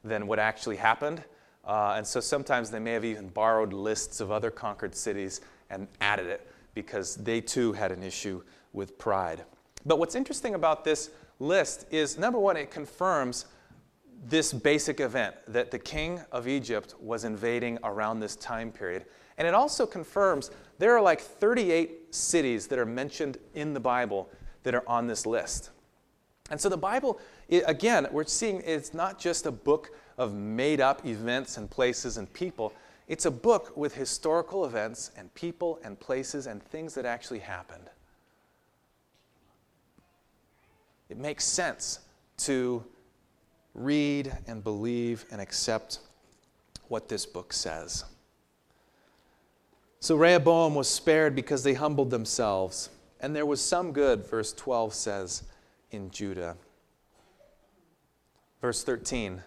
than 0.04 0.26
what 0.26 0.38
actually 0.38 0.76
happened. 0.76 1.24
Uh, 1.68 1.94
and 1.96 2.06
so 2.06 2.18
sometimes 2.18 2.70
they 2.70 2.78
may 2.78 2.92
have 2.92 3.04
even 3.04 3.28
borrowed 3.28 3.74
lists 3.74 4.20
of 4.20 4.32
other 4.32 4.50
conquered 4.50 4.94
cities 4.94 5.42
and 5.68 5.86
added 6.00 6.26
it 6.26 6.50
because 6.74 7.16
they 7.16 7.42
too 7.42 7.72
had 7.74 7.92
an 7.92 8.02
issue 8.02 8.42
with 8.72 8.96
pride. 8.98 9.44
But 9.84 9.98
what's 9.98 10.14
interesting 10.14 10.54
about 10.54 10.82
this 10.82 11.10
list 11.38 11.84
is 11.90 12.18
number 12.18 12.38
one, 12.38 12.56
it 12.56 12.70
confirms 12.70 13.44
this 14.24 14.52
basic 14.52 14.98
event 14.98 15.36
that 15.46 15.70
the 15.70 15.78
king 15.78 16.20
of 16.32 16.48
Egypt 16.48 16.94
was 17.00 17.24
invading 17.24 17.78
around 17.84 18.18
this 18.18 18.34
time 18.36 18.72
period. 18.72 19.04
And 19.36 19.46
it 19.46 19.54
also 19.54 19.86
confirms 19.86 20.50
there 20.78 20.96
are 20.96 21.02
like 21.02 21.20
38 21.20 22.14
cities 22.14 22.66
that 22.68 22.78
are 22.78 22.86
mentioned 22.86 23.36
in 23.54 23.74
the 23.74 23.80
Bible 23.80 24.30
that 24.62 24.74
are 24.74 24.88
on 24.88 25.06
this 25.06 25.26
list. 25.26 25.70
And 26.50 26.60
so 26.60 26.68
the 26.68 26.78
Bible, 26.78 27.20
again, 27.50 28.06
we're 28.10 28.24
seeing 28.24 28.62
it's 28.62 28.94
not 28.94 29.18
just 29.18 29.46
a 29.46 29.52
book 29.52 29.90
of 30.18 30.34
made 30.34 30.80
up 30.80 31.06
events 31.06 31.56
and 31.56 31.70
places 31.70 32.18
and 32.18 32.30
people. 32.32 32.72
It's 33.06 33.24
a 33.24 33.30
book 33.30 33.74
with 33.76 33.94
historical 33.94 34.66
events 34.66 35.12
and 35.16 35.32
people 35.34 35.78
and 35.82 35.98
places 35.98 36.46
and 36.46 36.62
things 36.62 36.94
that 36.94 37.06
actually 37.06 37.38
happened. 37.38 37.88
It 41.08 41.16
makes 41.16 41.44
sense 41.44 42.00
to 42.38 42.84
read 43.74 44.36
and 44.46 44.62
believe 44.62 45.24
and 45.30 45.40
accept 45.40 46.00
what 46.88 47.08
this 47.08 47.24
book 47.24 47.52
says. 47.52 48.04
So 50.00 50.16
Rehoboam 50.16 50.74
was 50.74 50.88
spared 50.88 51.34
because 51.34 51.62
they 51.62 51.74
humbled 51.74 52.10
themselves, 52.10 52.90
and 53.20 53.34
there 53.34 53.46
was 53.46 53.60
some 53.60 53.92
good, 53.92 54.24
verse 54.26 54.52
12 54.52 54.94
says, 54.94 55.42
in 55.90 56.10
Judah. 56.10 56.56
Verse 58.60 58.84
13 58.84 59.42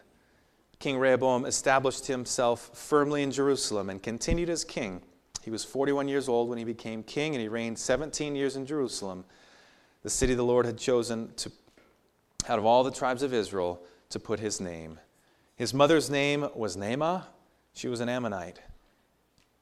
King 0.82 0.98
Rehoboam 0.98 1.46
established 1.46 2.08
himself 2.08 2.72
firmly 2.74 3.22
in 3.22 3.30
Jerusalem 3.30 3.92
and 3.92 4.02
continued 4.02 4.50
as 4.50 4.64
king. 4.64 5.04
He 5.44 5.52
was 5.52 5.64
41 5.64 6.08
years 6.08 6.28
old 6.28 6.50
when 6.50 6.58
he 6.58 6.64
became 6.64 7.04
king, 7.04 7.36
and 7.36 7.42
he 7.42 7.48
reigned 7.48 7.78
17 7.78 8.36
years 8.36 8.56
in 8.56 8.66
Jerusalem, 8.66 9.24
the 10.02 10.10
city 10.10 10.34
the 10.34 10.44
Lord 10.44 10.66
had 10.66 10.80
chosen 10.80 11.32
to, 11.36 11.52
out 12.50 12.58
of 12.58 12.66
all 12.66 12.84
the 12.84 12.90
tribes 12.90 13.22
of 13.22 13.32
Israel 13.32 13.80
to 14.10 14.20
put 14.20 14.40
his 14.40 14.60
name. 14.60 15.00
His 15.56 15.72
mother's 15.72 16.10
name 16.10 16.50
was 16.56 16.76
Naamah. 16.76 17.26
She 17.74 17.88
was 17.88 18.00
an 18.00 18.10
Ammonite. 18.10 18.60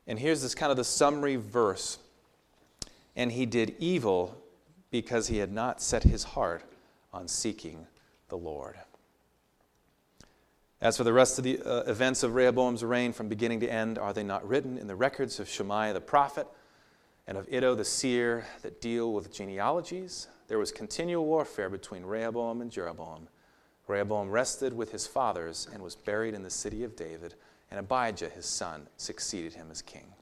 And 0.08 0.18
here's 0.18 0.42
this 0.42 0.56
kind 0.56 0.72
of 0.72 0.78
the 0.78 0.86
summary 0.86 1.36
verse. 1.36 1.98
And 3.18 3.34
he 3.34 3.46
did 3.46 3.76
evil 3.78 4.42
because 4.90 5.28
he 5.28 5.40
had 5.40 5.52
not 5.52 5.82
set 5.82 6.04
his 6.04 6.24
heart 6.24 6.64
on 7.12 7.28
seeking 7.28 7.88
the 8.30 8.38
Lord. 8.38 8.78
As 10.82 10.96
for 10.96 11.04
the 11.04 11.12
rest 11.12 11.38
of 11.38 11.44
the 11.44 11.60
uh, 11.60 11.84
events 11.88 12.24
of 12.24 12.36
Rehoboam's 12.36 12.86
reign 12.86 13.12
from 13.12 13.28
beginning 13.28 13.60
to 13.60 13.68
end, 13.68 13.98
are 13.98 14.14
they 14.14 14.24
not 14.24 14.48
written 14.48 14.78
in 14.78 14.88
the 14.88 14.96
records 14.96 15.38
of 15.40 15.50
Shemaiah 15.50 15.94
the 15.94 16.00
prophet 16.00 16.48
and 17.28 17.38
of 17.38 17.48
Iddo 17.52 17.76
the 17.76 17.84
seer 17.84 18.46
that 18.62 18.80
deal 18.80 19.12
with 19.12 19.34
genealogies? 19.34 20.30
There 20.48 20.58
was 20.58 20.72
continual 20.72 21.26
warfare 21.26 21.70
between 21.70 22.06
Rehoboam 22.06 22.62
and 22.62 22.72
Jeroboam. 22.72 23.28
Rehoboam 23.88 24.30
rested 24.30 24.72
with 24.72 24.94
his 24.94 25.06
fathers 25.06 25.68
and 25.74 25.84
was 25.84 25.96
buried 25.96 26.34
in 26.34 26.44
the 26.44 26.50
city 26.50 26.86
of 26.86 26.96
David, 26.96 27.36
and 27.70 27.80
Abijah 27.80 28.30
his 28.30 28.46
son 28.46 28.88
succeeded 28.96 29.54
him 29.54 29.68
as 29.72 29.82
king. 29.82 30.14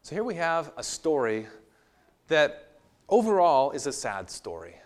So 0.00 0.14
here 0.14 0.24
we 0.24 0.36
have 0.36 0.72
a 0.78 0.82
story 0.82 1.46
that 2.28 2.78
overall 3.08 3.72
is 3.72 3.86
a 3.86 3.92
sad 3.92 4.30
story. 4.30 4.76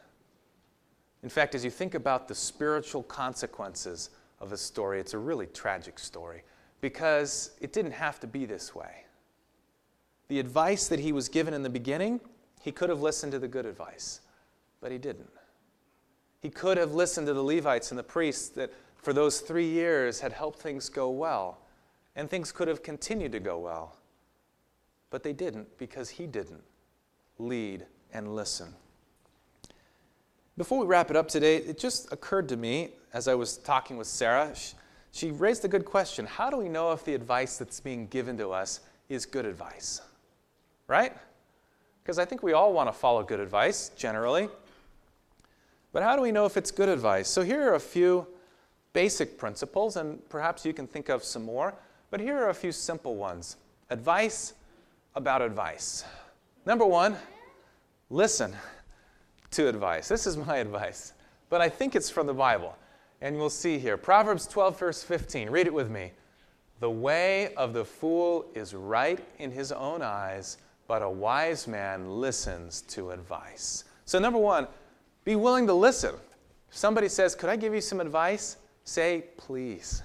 In 1.23 1.29
fact, 1.29 1.55
as 1.55 1.65
you 1.65 1.71
think 1.71 1.95
about 1.95 2.29
the 2.29 2.35
spiritual 2.35 3.03
consequences 3.03 4.11
of 4.41 4.53
a 4.53 4.57
story, 4.57 5.01
it's 5.01 5.15
a 5.15 5.19
really 5.19 5.47
tragic 5.47 5.99
story 5.99 6.43
because 6.81 7.51
it 7.61 7.73
didn't 7.73 7.93
have 7.93 8.19
to 8.21 8.27
be 8.27 8.47
this 8.47 8.75
way. 8.75 9.05
The 10.29 10.41
advice 10.41 10.89
that 10.89 11.01
he 11.01 11.13
was 11.13 11.29
given 11.29 11.53
in 11.53 11.63
the 11.63 11.69
beginning, 11.69 12.21
he 12.63 12.73
could 12.73 12.89
have 12.89 13.03
listened 13.03 13.33
to 13.33 13.39
the 13.39 13.49
good 13.49 13.67
advice, 13.67 14.21
but 14.81 14.93
he 14.93 14.99
didn't. 14.99 15.31
He 16.41 16.49
could 16.49 16.79
have 16.79 16.95
listened 16.95 17.27
to 17.27 17.35
the 17.35 17.43
Levites 17.43 17.91
and 17.91 17.99
the 17.99 18.05
priests 18.05 18.49
that 18.51 18.73
for 18.97 19.13
those 19.13 19.41
three 19.41 19.69
years 19.69 20.21
had 20.21 20.33
helped 20.33 20.59
things 20.59 20.89
go 20.89 21.11
well, 21.11 21.59
and 22.17 22.31
things 22.31 22.53
could 22.53 22.69
have 22.69 22.83
continued 22.83 23.33
to 23.33 23.41
go 23.41 23.59
well. 23.59 23.97
But 25.11 25.23
they 25.23 25.33
didn't 25.33 25.77
because 25.79 26.09
he 26.09 26.27
didn't 26.27 26.63
lead 27.39 27.87
and 28.13 28.35
listen. 28.35 28.75
Before 30.61 30.79
we 30.79 30.85
wrap 30.85 31.09
it 31.09 31.17
up 31.17 31.27
today, 31.27 31.57
it 31.57 31.79
just 31.79 32.13
occurred 32.13 32.47
to 32.51 32.57
me 32.59 32.91
as 33.15 33.29
I 33.29 33.35
was 33.35 33.57
talking 33.57 33.97
with 33.97 34.07
Sarah, 34.07 34.53
she, 35.11 35.31
raised 35.31 35.65
a 35.65 35.69
good 35.69 35.87
question. 35.87 36.27
How 36.27 36.51
do 36.51 36.59
we 36.59 36.69
know 36.69 36.93
if 36.93 37.03
the 37.03 37.15
advice 37.15 37.57
that's 37.57 37.81
being 37.81 38.09
given 38.09 38.37
to 38.37 38.51
us 38.51 38.81
is 39.09 39.25
good 39.25 39.47
advice? 39.47 40.03
Right? 40.87 41.17
Because 42.03 42.19
I 42.19 42.27
think 42.27 42.43
we 42.43 42.53
all 42.53 42.75
want 42.75 42.91
to 42.91 42.93
follow 42.93 43.23
good 43.23 43.41
advice 43.41 43.89
generally. 43.97 44.51
But 45.95 46.03
how 46.03 46.15
do 46.15 46.21
we 46.21 46.31
know 46.31 46.45
if 46.45 46.59
it's 46.59 46.71
good 46.71 46.91
advice? 46.91 47.27
So 47.27 47.41
here 47.41 47.63
are 47.71 47.77
a 47.77 47.81
few 47.81 48.27
basic 48.93 49.39
principles, 49.39 49.97
and 49.97 50.21
perhaps 50.29 50.67
you 50.67 50.75
can 50.75 50.87
think 50.87 51.09
of 51.09 51.25
some 51.25 51.43
more, 51.43 51.73
but 52.11 52.21
here 52.21 52.37
are 52.37 52.51
a 52.51 52.55
few 52.55 52.71
simple 52.71 53.17
ones. 53.17 53.57
Advice 53.89 54.53
about 55.15 55.41
advice. 55.41 56.05
Number 56.67 56.85
one, 56.85 57.17
listen 58.11 58.55
to 59.53 59.69
advice. 59.69 60.09
This 60.09 60.27
is 60.27 60.37
my 60.37 60.57
advice, 60.67 61.13
but 61.49 61.61
I 61.61 61.69
think 61.69 61.95
it's 61.95 62.11
from 62.11 62.27
the 62.27 62.35
Bible. 62.35 62.77
And 63.21 63.37
we'll 63.37 63.51
see 63.51 63.79
here. 63.79 63.97
Proverbs 63.97 64.47
12, 64.47 64.79
verse 64.79 65.03
15. 65.03 65.51
Read 65.51 65.67
it 65.67 65.75
with 65.75 65.91
me. 65.91 66.13
The 66.81 66.91
way 66.91 67.55
of 67.55 67.75
the 67.75 67.85
fool 67.85 68.47
is 68.55 68.75
right 68.75 69.23
in 69.39 69.51
his 69.51 69.71
own 69.71 70.01
eyes, 70.01 70.57
but 70.89 71.03
a 71.03 71.11
wise 71.11 71.69
man 71.69 72.09
listens 72.09 72.81
to 72.83 73.11
advice. 73.11 73.85
So, 74.07 74.19
number 74.19 74.39
one, 74.39 74.67
be 75.25 75.37
willing 75.37 75.67
to 75.67 75.75
listen. 75.75 76.15
If 76.71 76.77
somebody 76.77 77.09
says, 77.09 77.35
Could 77.35 77.51
I 77.51 77.57
give 77.57 77.75
you 77.75 77.83
some 77.83 78.01
advice? 78.01 78.57
Say, 78.85 79.25
Please. 79.37 80.03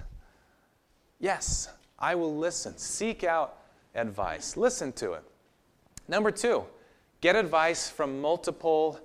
Yes, 1.20 1.70
I 1.98 2.16
will 2.16 2.36
listen. 2.36 2.78
Seek 2.78 3.24
out 3.24 3.58
advice. 3.96 4.58
Listen 4.58 4.92
to 4.94 5.14
it. 5.14 5.24
Number 6.08 6.30
two, 6.30 6.66
get 7.22 7.36
advice 7.36 7.90
from 7.90 8.22
multiple 8.22 9.00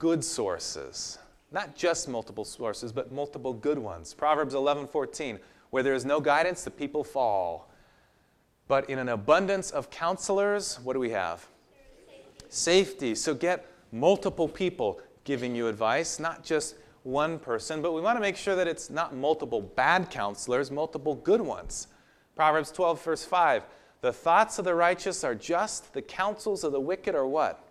good 0.00 0.24
sources. 0.24 1.18
Not 1.52 1.76
just 1.76 2.08
multiple 2.08 2.44
sources, 2.44 2.90
but 2.90 3.12
multiple 3.12 3.52
good 3.52 3.78
ones. 3.78 4.14
Proverbs 4.14 4.54
11:14, 4.54 5.38
where 5.68 5.84
there 5.84 5.94
is 5.94 6.04
no 6.04 6.20
guidance, 6.20 6.64
the 6.64 6.70
people 6.70 7.04
fall. 7.04 7.68
But 8.66 8.88
in 8.88 8.98
an 8.98 9.08
abundance 9.08 9.70
of 9.70 9.90
counselors, 9.90 10.80
what 10.80 10.94
do 10.94 11.00
we 11.00 11.10
have? 11.10 11.46
Safety. 12.48 13.14
So 13.14 13.34
get 13.34 13.66
multiple 13.92 14.48
people 14.48 15.00
giving 15.24 15.54
you 15.54 15.68
advice, 15.68 16.18
not 16.18 16.42
just 16.42 16.76
one 17.02 17.38
person, 17.38 17.82
but 17.82 17.92
we 17.92 18.00
want 18.00 18.16
to 18.16 18.20
make 18.20 18.36
sure 18.36 18.56
that 18.56 18.68
it's 18.68 18.90
not 18.90 19.14
multiple 19.14 19.60
bad 19.60 20.10
counselors, 20.10 20.70
multiple 20.70 21.16
good 21.16 21.40
ones. 21.40 21.88
Proverbs 22.36 22.70
12, 22.70 23.02
verse 23.02 23.24
5 23.24 23.64
The 24.00 24.12
thoughts 24.12 24.58
of 24.58 24.64
the 24.64 24.74
righteous 24.74 25.24
are 25.24 25.34
just, 25.34 25.92
the 25.92 26.02
counsels 26.02 26.64
of 26.64 26.72
the 26.72 26.80
wicked 26.80 27.14
are 27.14 27.26
what? 27.26 27.69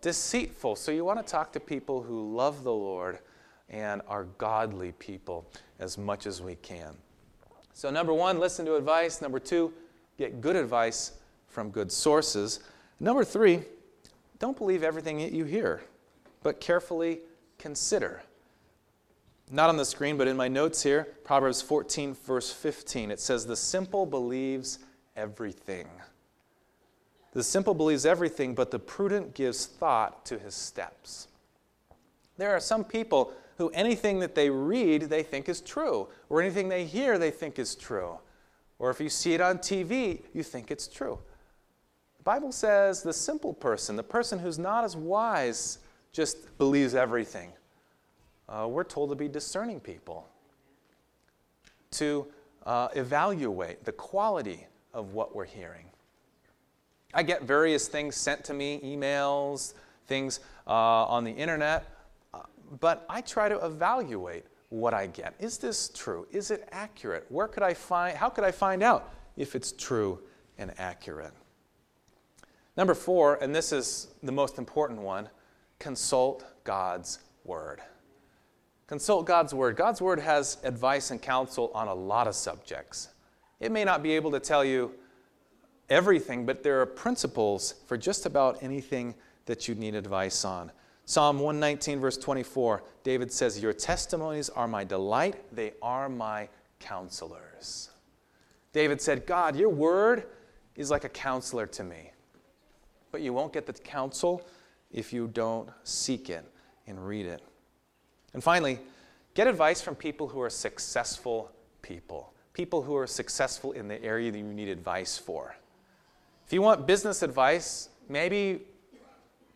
Deceitful. 0.00 0.76
So 0.76 0.92
you 0.92 1.04
want 1.04 1.24
to 1.24 1.30
talk 1.30 1.52
to 1.52 1.60
people 1.60 2.02
who 2.02 2.34
love 2.34 2.64
the 2.64 2.72
Lord 2.72 3.18
and 3.68 4.02
are 4.08 4.24
godly 4.38 4.92
people 4.92 5.46
as 5.78 5.98
much 5.98 6.26
as 6.26 6.40
we 6.40 6.54
can. 6.56 6.96
So, 7.72 7.90
number 7.90 8.14
one, 8.14 8.38
listen 8.38 8.64
to 8.66 8.76
advice. 8.76 9.20
Number 9.20 9.38
two, 9.38 9.72
get 10.16 10.40
good 10.40 10.56
advice 10.56 11.12
from 11.48 11.70
good 11.70 11.92
sources. 11.92 12.60
Number 13.00 13.24
three, 13.24 13.62
don't 14.38 14.56
believe 14.56 14.82
everything 14.82 15.18
that 15.18 15.32
you 15.32 15.44
hear, 15.44 15.82
but 16.42 16.60
carefully 16.60 17.20
consider. 17.58 18.22
Not 19.50 19.68
on 19.68 19.76
the 19.76 19.84
screen, 19.84 20.16
but 20.16 20.26
in 20.26 20.36
my 20.36 20.48
notes 20.48 20.82
here, 20.82 21.08
Proverbs 21.22 21.62
14, 21.62 22.14
verse 22.14 22.52
15, 22.52 23.10
it 23.10 23.20
says, 23.20 23.46
The 23.46 23.56
simple 23.56 24.06
believes 24.06 24.80
everything. 25.14 25.86
The 27.36 27.44
simple 27.44 27.74
believes 27.74 28.06
everything, 28.06 28.54
but 28.54 28.70
the 28.70 28.78
prudent 28.78 29.34
gives 29.34 29.66
thought 29.66 30.24
to 30.24 30.38
his 30.38 30.54
steps. 30.54 31.28
There 32.38 32.56
are 32.56 32.60
some 32.60 32.82
people 32.82 33.30
who 33.58 33.68
anything 33.74 34.20
that 34.20 34.34
they 34.34 34.48
read 34.48 35.02
they 35.02 35.22
think 35.22 35.50
is 35.50 35.60
true, 35.60 36.08
or 36.30 36.40
anything 36.40 36.70
they 36.70 36.86
hear 36.86 37.18
they 37.18 37.30
think 37.30 37.58
is 37.58 37.74
true. 37.74 38.18
Or 38.78 38.88
if 38.88 39.02
you 39.02 39.10
see 39.10 39.34
it 39.34 39.42
on 39.42 39.58
TV, 39.58 40.22
you 40.32 40.42
think 40.42 40.70
it's 40.70 40.88
true. 40.88 41.18
The 42.16 42.22
Bible 42.22 42.52
says 42.52 43.02
the 43.02 43.12
simple 43.12 43.52
person, 43.52 43.96
the 43.96 44.02
person 44.02 44.38
who's 44.38 44.58
not 44.58 44.84
as 44.84 44.96
wise, 44.96 45.80
just 46.12 46.56
believes 46.56 46.94
everything. 46.94 47.52
Uh, 48.48 48.66
we're 48.66 48.82
told 48.82 49.10
to 49.10 49.14
be 49.14 49.28
discerning 49.28 49.78
people, 49.78 50.26
to 51.90 52.28
uh, 52.64 52.88
evaluate 52.94 53.84
the 53.84 53.92
quality 53.92 54.66
of 54.94 55.12
what 55.12 55.36
we're 55.36 55.44
hearing. 55.44 55.84
I 57.16 57.22
get 57.22 57.44
various 57.44 57.88
things 57.88 58.14
sent 58.14 58.44
to 58.44 58.54
me, 58.54 58.78
emails, 58.84 59.72
things 60.06 60.40
uh, 60.66 60.70
on 60.70 61.24
the 61.24 61.30
internet, 61.30 61.86
uh, 62.34 62.40
but 62.78 63.06
I 63.08 63.22
try 63.22 63.48
to 63.48 63.64
evaluate 63.64 64.44
what 64.68 64.92
I 64.92 65.06
get. 65.06 65.34
Is 65.38 65.56
this 65.56 65.88
true? 65.88 66.26
Is 66.30 66.50
it 66.50 66.68
accurate? 66.72 67.24
Where 67.30 67.48
could 67.48 67.62
I 67.62 67.72
find, 67.72 68.14
how 68.14 68.28
could 68.28 68.44
I 68.44 68.50
find 68.50 68.82
out 68.82 69.14
if 69.34 69.56
it's 69.56 69.72
true 69.72 70.20
and 70.58 70.74
accurate? 70.76 71.32
Number 72.76 72.92
four, 72.94 73.36
and 73.36 73.54
this 73.54 73.72
is 73.72 74.08
the 74.22 74.32
most 74.32 74.58
important 74.58 75.00
one, 75.00 75.30
consult 75.78 76.44
God's 76.64 77.20
Word. 77.44 77.80
Consult 78.88 79.24
God's 79.24 79.54
Word. 79.54 79.74
God's 79.74 80.02
Word 80.02 80.20
has 80.20 80.58
advice 80.64 81.10
and 81.10 81.22
counsel 81.22 81.70
on 81.74 81.88
a 81.88 81.94
lot 81.94 82.26
of 82.26 82.34
subjects. 82.34 83.08
It 83.58 83.72
may 83.72 83.84
not 83.84 84.02
be 84.02 84.12
able 84.12 84.32
to 84.32 84.40
tell 84.40 84.62
you 84.62 84.92
everything, 85.88 86.46
but 86.46 86.62
there 86.62 86.80
are 86.80 86.86
principles 86.86 87.74
for 87.86 87.96
just 87.96 88.26
about 88.26 88.62
anything 88.62 89.14
that 89.46 89.68
you 89.68 89.74
need 89.74 89.94
advice 89.94 90.44
on. 90.44 90.70
Psalm 91.04 91.38
119, 91.38 92.00
verse 92.00 92.16
24, 92.16 92.82
David 93.04 93.32
says, 93.32 93.60
Your 93.62 93.72
testimonies 93.72 94.50
are 94.50 94.66
my 94.66 94.82
delight, 94.82 95.36
they 95.54 95.72
are 95.80 96.08
my 96.08 96.48
counselors. 96.80 97.90
David 98.72 99.00
said, 99.00 99.26
God, 99.26 99.56
your 99.56 99.68
word 99.68 100.24
is 100.74 100.90
like 100.90 101.04
a 101.04 101.08
counselor 101.08 101.66
to 101.68 101.84
me. 101.84 102.10
But 103.12 103.22
you 103.22 103.32
won't 103.32 103.52
get 103.52 103.66
the 103.66 103.72
counsel 103.72 104.46
if 104.90 105.12
you 105.12 105.28
don't 105.28 105.70
seek 105.84 106.28
it 106.28 106.44
and 106.86 107.06
read 107.06 107.26
it. 107.26 107.42
And 108.34 108.42
finally, 108.42 108.80
get 109.34 109.46
advice 109.46 109.80
from 109.80 109.94
people 109.94 110.28
who 110.28 110.40
are 110.40 110.50
successful 110.50 111.50
people, 111.82 112.34
people 112.52 112.82
who 112.82 112.96
are 112.96 113.06
successful 113.06 113.72
in 113.72 113.88
the 113.88 114.02
area 114.02 114.30
that 114.30 114.38
you 114.38 114.44
need 114.44 114.68
advice 114.68 115.16
for. 115.16 115.56
If 116.46 116.52
you 116.52 116.62
want 116.62 116.86
business 116.86 117.22
advice, 117.22 117.88
maybe 118.08 118.60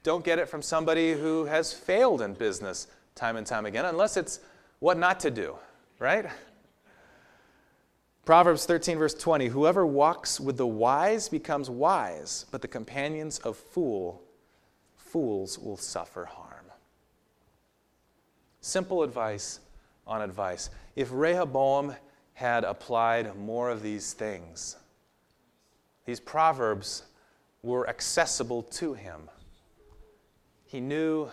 don't 0.02 0.24
get 0.24 0.40
it 0.40 0.48
from 0.48 0.60
somebody 0.60 1.12
who 1.12 1.44
has 1.44 1.72
failed 1.72 2.20
in 2.20 2.34
business 2.34 2.88
time 3.14 3.36
and 3.36 3.46
time 3.46 3.64
again, 3.64 3.84
unless 3.84 4.16
it's 4.16 4.40
what 4.80 4.98
not 4.98 5.20
to 5.20 5.30
do, 5.30 5.54
right? 6.00 6.26
Proverbs 8.24 8.66
13, 8.66 8.98
verse 8.98 9.14
20 9.14 9.46
Whoever 9.46 9.86
walks 9.86 10.40
with 10.40 10.56
the 10.56 10.66
wise 10.66 11.28
becomes 11.28 11.70
wise, 11.70 12.46
but 12.50 12.60
the 12.60 12.68
companions 12.68 13.38
of 13.38 13.56
fool, 13.56 14.22
fools 14.96 15.60
will 15.60 15.76
suffer 15.76 16.24
harm. 16.24 16.66
Simple 18.60 19.04
advice 19.04 19.60
on 20.08 20.22
advice. 20.22 20.70
If 20.96 21.10
Rehoboam 21.12 21.94
had 22.34 22.64
applied 22.64 23.36
more 23.36 23.70
of 23.70 23.80
these 23.80 24.12
things, 24.12 24.76
these 26.04 26.20
proverbs 26.20 27.04
were 27.62 27.88
accessible 27.88 28.62
to 28.62 28.94
him. 28.94 29.28
He 30.66 30.80
knew 30.80 31.28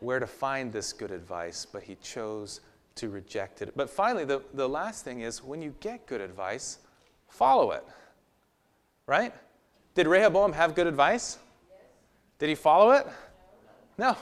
where 0.00 0.18
to 0.18 0.26
find 0.26 0.72
this 0.72 0.92
good 0.92 1.10
advice, 1.10 1.66
but 1.70 1.82
he 1.82 1.96
chose 1.96 2.60
to 2.96 3.08
reject 3.08 3.62
it. 3.62 3.72
But 3.76 3.90
finally, 3.90 4.24
the, 4.24 4.42
the 4.54 4.68
last 4.68 5.04
thing 5.04 5.20
is 5.20 5.42
when 5.42 5.62
you 5.62 5.74
get 5.80 6.06
good 6.06 6.20
advice, 6.20 6.78
follow 7.28 7.72
it. 7.72 7.84
Right? 9.06 9.34
Did 9.94 10.06
Rehoboam 10.06 10.52
have 10.52 10.74
good 10.74 10.86
advice? 10.86 11.38
Did 12.38 12.48
he 12.48 12.54
follow 12.54 12.92
it? 12.92 13.06
No. 13.98 14.16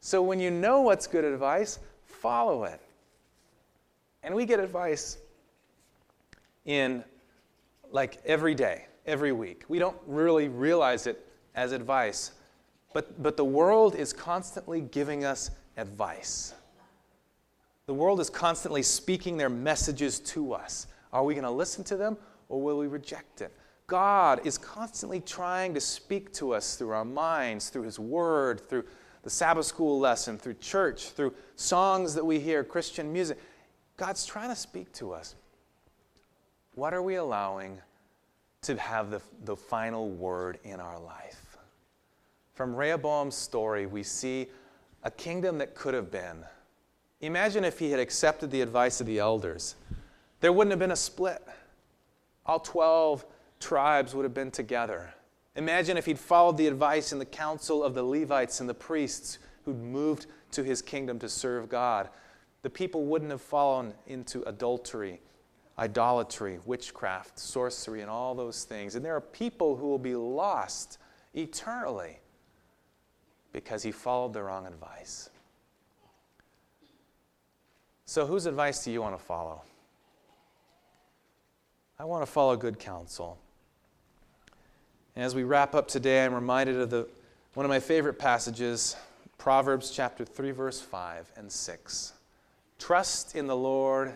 So 0.00 0.22
when 0.22 0.40
you 0.40 0.50
know 0.50 0.80
what's 0.80 1.06
good 1.06 1.24
advice, 1.24 1.78
follow 2.04 2.64
it. 2.64 2.80
And 4.22 4.34
we 4.34 4.46
get 4.46 4.60
advice 4.60 5.18
in 6.64 7.04
like 7.92 8.18
every 8.24 8.54
day, 8.54 8.86
every 9.06 9.32
week. 9.32 9.64
We 9.68 9.78
don't 9.78 9.96
really 10.06 10.48
realize 10.48 11.06
it 11.06 11.26
as 11.54 11.72
advice 11.72 12.32
but, 12.92 13.22
but 13.22 13.36
the 13.36 13.44
world 13.44 13.94
is 13.94 14.12
constantly 14.12 14.80
giving 14.80 15.24
us 15.24 15.50
advice. 15.76 16.54
The 17.86 17.94
world 17.94 18.20
is 18.20 18.30
constantly 18.30 18.82
speaking 18.82 19.36
their 19.36 19.48
messages 19.48 20.20
to 20.20 20.52
us. 20.52 20.86
Are 21.12 21.24
we 21.24 21.34
going 21.34 21.44
to 21.44 21.50
listen 21.50 21.84
to 21.84 21.96
them 21.96 22.16
or 22.48 22.60
will 22.60 22.78
we 22.78 22.86
reject 22.86 23.40
it? 23.40 23.52
God 23.86 24.46
is 24.46 24.56
constantly 24.56 25.20
trying 25.20 25.74
to 25.74 25.80
speak 25.80 26.32
to 26.34 26.54
us 26.54 26.76
through 26.76 26.90
our 26.90 27.04
minds, 27.04 27.70
through 27.70 27.82
His 27.82 27.98
Word, 27.98 28.68
through 28.68 28.84
the 29.22 29.30
Sabbath 29.30 29.66
school 29.66 29.98
lesson, 29.98 30.38
through 30.38 30.54
church, 30.54 31.10
through 31.10 31.34
songs 31.56 32.14
that 32.14 32.24
we 32.24 32.38
hear, 32.38 32.62
Christian 32.62 33.12
music. 33.12 33.38
God's 33.96 34.24
trying 34.24 34.48
to 34.48 34.56
speak 34.56 34.92
to 34.94 35.12
us. 35.12 35.34
What 36.74 36.94
are 36.94 37.02
we 37.02 37.16
allowing 37.16 37.78
to 38.62 38.76
have 38.76 39.10
the, 39.10 39.20
the 39.44 39.56
final 39.56 40.08
word 40.08 40.58
in 40.64 40.80
our 40.80 40.98
life? 40.98 41.56
From 42.54 42.74
Rehoboam's 42.74 43.34
story, 43.34 43.86
we 43.86 44.02
see 44.02 44.48
a 45.02 45.10
kingdom 45.10 45.58
that 45.58 45.74
could 45.74 45.94
have 45.94 46.10
been. 46.10 46.44
Imagine 47.20 47.64
if 47.64 47.78
he 47.78 47.90
had 47.90 48.00
accepted 48.00 48.50
the 48.50 48.60
advice 48.60 49.00
of 49.00 49.06
the 49.06 49.18
elders. 49.18 49.74
There 50.40 50.52
wouldn't 50.52 50.72
have 50.72 50.78
been 50.78 50.90
a 50.90 50.96
split. 50.96 51.42
All 52.46 52.60
12 52.60 53.24
tribes 53.60 54.14
would 54.14 54.24
have 54.24 54.34
been 54.34 54.50
together. 54.50 55.12
Imagine 55.56 55.96
if 55.96 56.06
he'd 56.06 56.18
followed 56.18 56.56
the 56.56 56.66
advice 56.66 57.12
and 57.12 57.20
the 57.20 57.26
counsel 57.26 57.82
of 57.84 57.94
the 57.94 58.02
Levites 58.02 58.60
and 58.60 58.68
the 58.68 58.74
priests 58.74 59.38
who'd 59.64 59.80
moved 59.80 60.26
to 60.52 60.62
his 60.62 60.80
kingdom 60.80 61.18
to 61.18 61.28
serve 61.28 61.68
God. 61.68 62.08
The 62.62 62.70
people 62.70 63.04
wouldn't 63.04 63.30
have 63.30 63.42
fallen 63.42 63.94
into 64.06 64.42
adultery, 64.42 65.20
idolatry, 65.80 66.58
witchcraft, 66.66 67.38
sorcery, 67.38 68.02
and 68.02 68.10
all 68.10 68.34
those 68.34 68.64
things. 68.64 68.94
And 68.94 69.04
there 69.04 69.16
are 69.16 69.20
people 69.20 69.76
who 69.76 69.88
will 69.88 69.98
be 69.98 70.14
lost 70.14 70.98
eternally 71.34 72.18
because 73.52 73.82
he 73.82 73.90
followed 73.90 74.34
the 74.34 74.42
wrong 74.42 74.66
advice. 74.66 75.30
So, 78.04 78.26
whose 78.26 78.46
advice 78.46 78.84
do 78.84 78.92
you 78.92 79.00
want 79.00 79.18
to 79.18 79.24
follow? 79.24 79.62
I 81.98 82.04
want 82.04 82.22
to 82.24 82.30
follow 82.30 82.56
good 82.56 82.78
counsel. 82.78 83.38
And 85.16 85.24
as 85.24 85.34
we 85.34 85.44
wrap 85.44 85.74
up 85.74 85.88
today, 85.88 86.24
I'm 86.24 86.34
reminded 86.34 86.76
of 86.76 86.90
the, 86.90 87.08
one 87.54 87.64
of 87.64 87.70
my 87.70 87.80
favorite 87.80 88.18
passages, 88.18 88.96
Proverbs 89.38 89.90
chapter 89.90 90.24
3, 90.24 90.50
verse 90.50 90.80
5 90.80 91.32
and 91.36 91.50
6. 91.50 92.12
Trust 92.78 93.34
in 93.34 93.46
the 93.46 93.56
Lord 93.56 94.14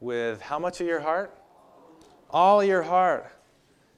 with 0.00 0.40
how 0.40 0.58
much 0.58 0.80
of 0.80 0.86
your 0.86 1.00
heart? 1.00 1.36
All 2.30 2.62
your 2.62 2.82
heart. 2.82 3.32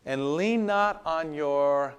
And 0.06 0.36
lean 0.36 0.66
not 0.66 1.02
on 1.04 1.34
your 1.34 1.94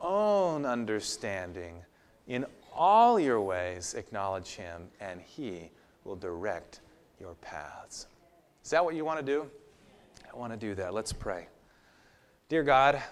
own 0.00 0.66
understanding. 0.66 1.82
In 2.26 2.44
all 2.74 3.18
your 3.18 3.40
ways, 3.40 3.94
acknowledge 3.94 4.54
him, 4.54 4.88
and 5.00 5.20
he 5.20 5.70
will 6.04 6.16
direct 6.16 6.80
your 7.20 7.34
paths. 7.34 8.06
Is 8.64 8.70
that 8.70 8.84
what 8.84 8.94
you 8.94 9.04
want 9.04 9.18
to 9.18 9.24
do? 9.24 9.50
I 10.32 10.36
want 10.36 10.52
to 10.52 10.58
do 10.58 10.74
that. 10.74 10.92
Let's 10.92 11.12
pray. 11.12 11.48
Dear 12.48 12.62
God, 12.62 13.02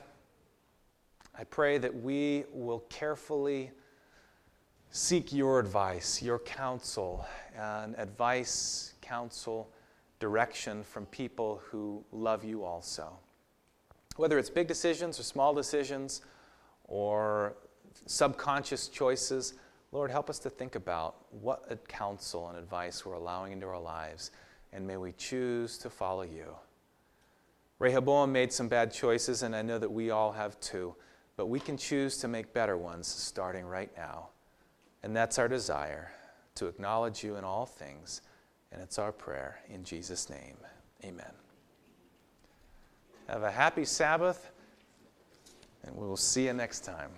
I 1.38 1.44
pray 1.44 1.78
that 1.78 1.94
we 1.94 2.44
will 2.52 2.80
carefully 2.88 3.70
seek 4.90 5.32
your 5.32 5.58
advice, 5.58 6.22
your 6.22 6.38
counsel, 6.38 7.26
and 7.58 7.94
advice, 7.98 8.94
counsel, 9.00 9.68
direction 10.18 10.82
from 10.82 11.06
people 11.06 11.60
who 11.70 12.04
love 12.12 12.44
you 12.44 12.64
also. 12.64 13.18
Whether 14.16 14.38
it's 14.38 14.50
big 14.50 14.66
decisions 14.66 15.20
or 15.20 15.22
small 15.22 15.54
decisions, 15.54 16.22
or 16.88 17.56
subconscious 18.06 18.88
choices. 18.88 19.54
Lord, 19.92 20.10
help 20.10 20.30
us 20.30 20.38
to 20.40 20.50
think 20.50 20.74
about 20.74 21.16
what 21.30 21.86
counsel 21.88 22.48
and 22.48 22.58
advice 22.58 23.04
we're 23.04 23.14
allowing 23.14 23.52
into 23.52 23.66
our 23.66 23.80
lives, 23.80 24.30
and 24.72 24.86
may 24.86 24.96
we 24.96 25.12
choose 25.12 25.78
to 25.78 25.90
follow 25.90 26.22
you. 26.22 26.54
Rehoboam 27.78 28.32
made 28.32 28.52
some 28.52 28.68
bad 28.68 28.92
choices, 28.92 29.42
and 29.42 29.54
I 29.54 29.62
know 29.62 29.78
that 29.78 29.90
we 29.90 30.10
all 30.10 30.32
have 30.32 30.58
too, 30.60 30.94
but 31.36 31.46
we 31.46 31.60
can 31.60 31.76
choose 31.76 32.16
to 32.18 32.28
make 32.28 32.54
better 32.54 32.76
ones 32.76 33.06
starting 33.06 33.66
right 33.66 33.90
now. 33.96 34.28
And 35.02 35.14
that's 35.14 35.38
our 35.38 35.48
desire 35.48 36.10
to 36.54 36.66
acknowledge 36.66 37.22
you 37.22 37.36
in 37.36 37.44
all 37.44 37.66
things, 37.66 38.22
and 38.76 38.84
it's 38.84 38.98
our 38.98 39.10
prayer 39.10 39.58
in 39.70 39.84
Jesus' 39.84 40.28
name. 40.28 40.56
Amen. 41.02 41.32
Have 43.26 43.42
a 43.42 43.50
happy 43.50 43.86
Sabbath, 43.86 44.50
and 45.82 45.96
we 45.96 46.06
will 46.06 46.18
see 46.18 46.44
you 46.44 46.52
next 46.52 46.80
time. 46.80 47.10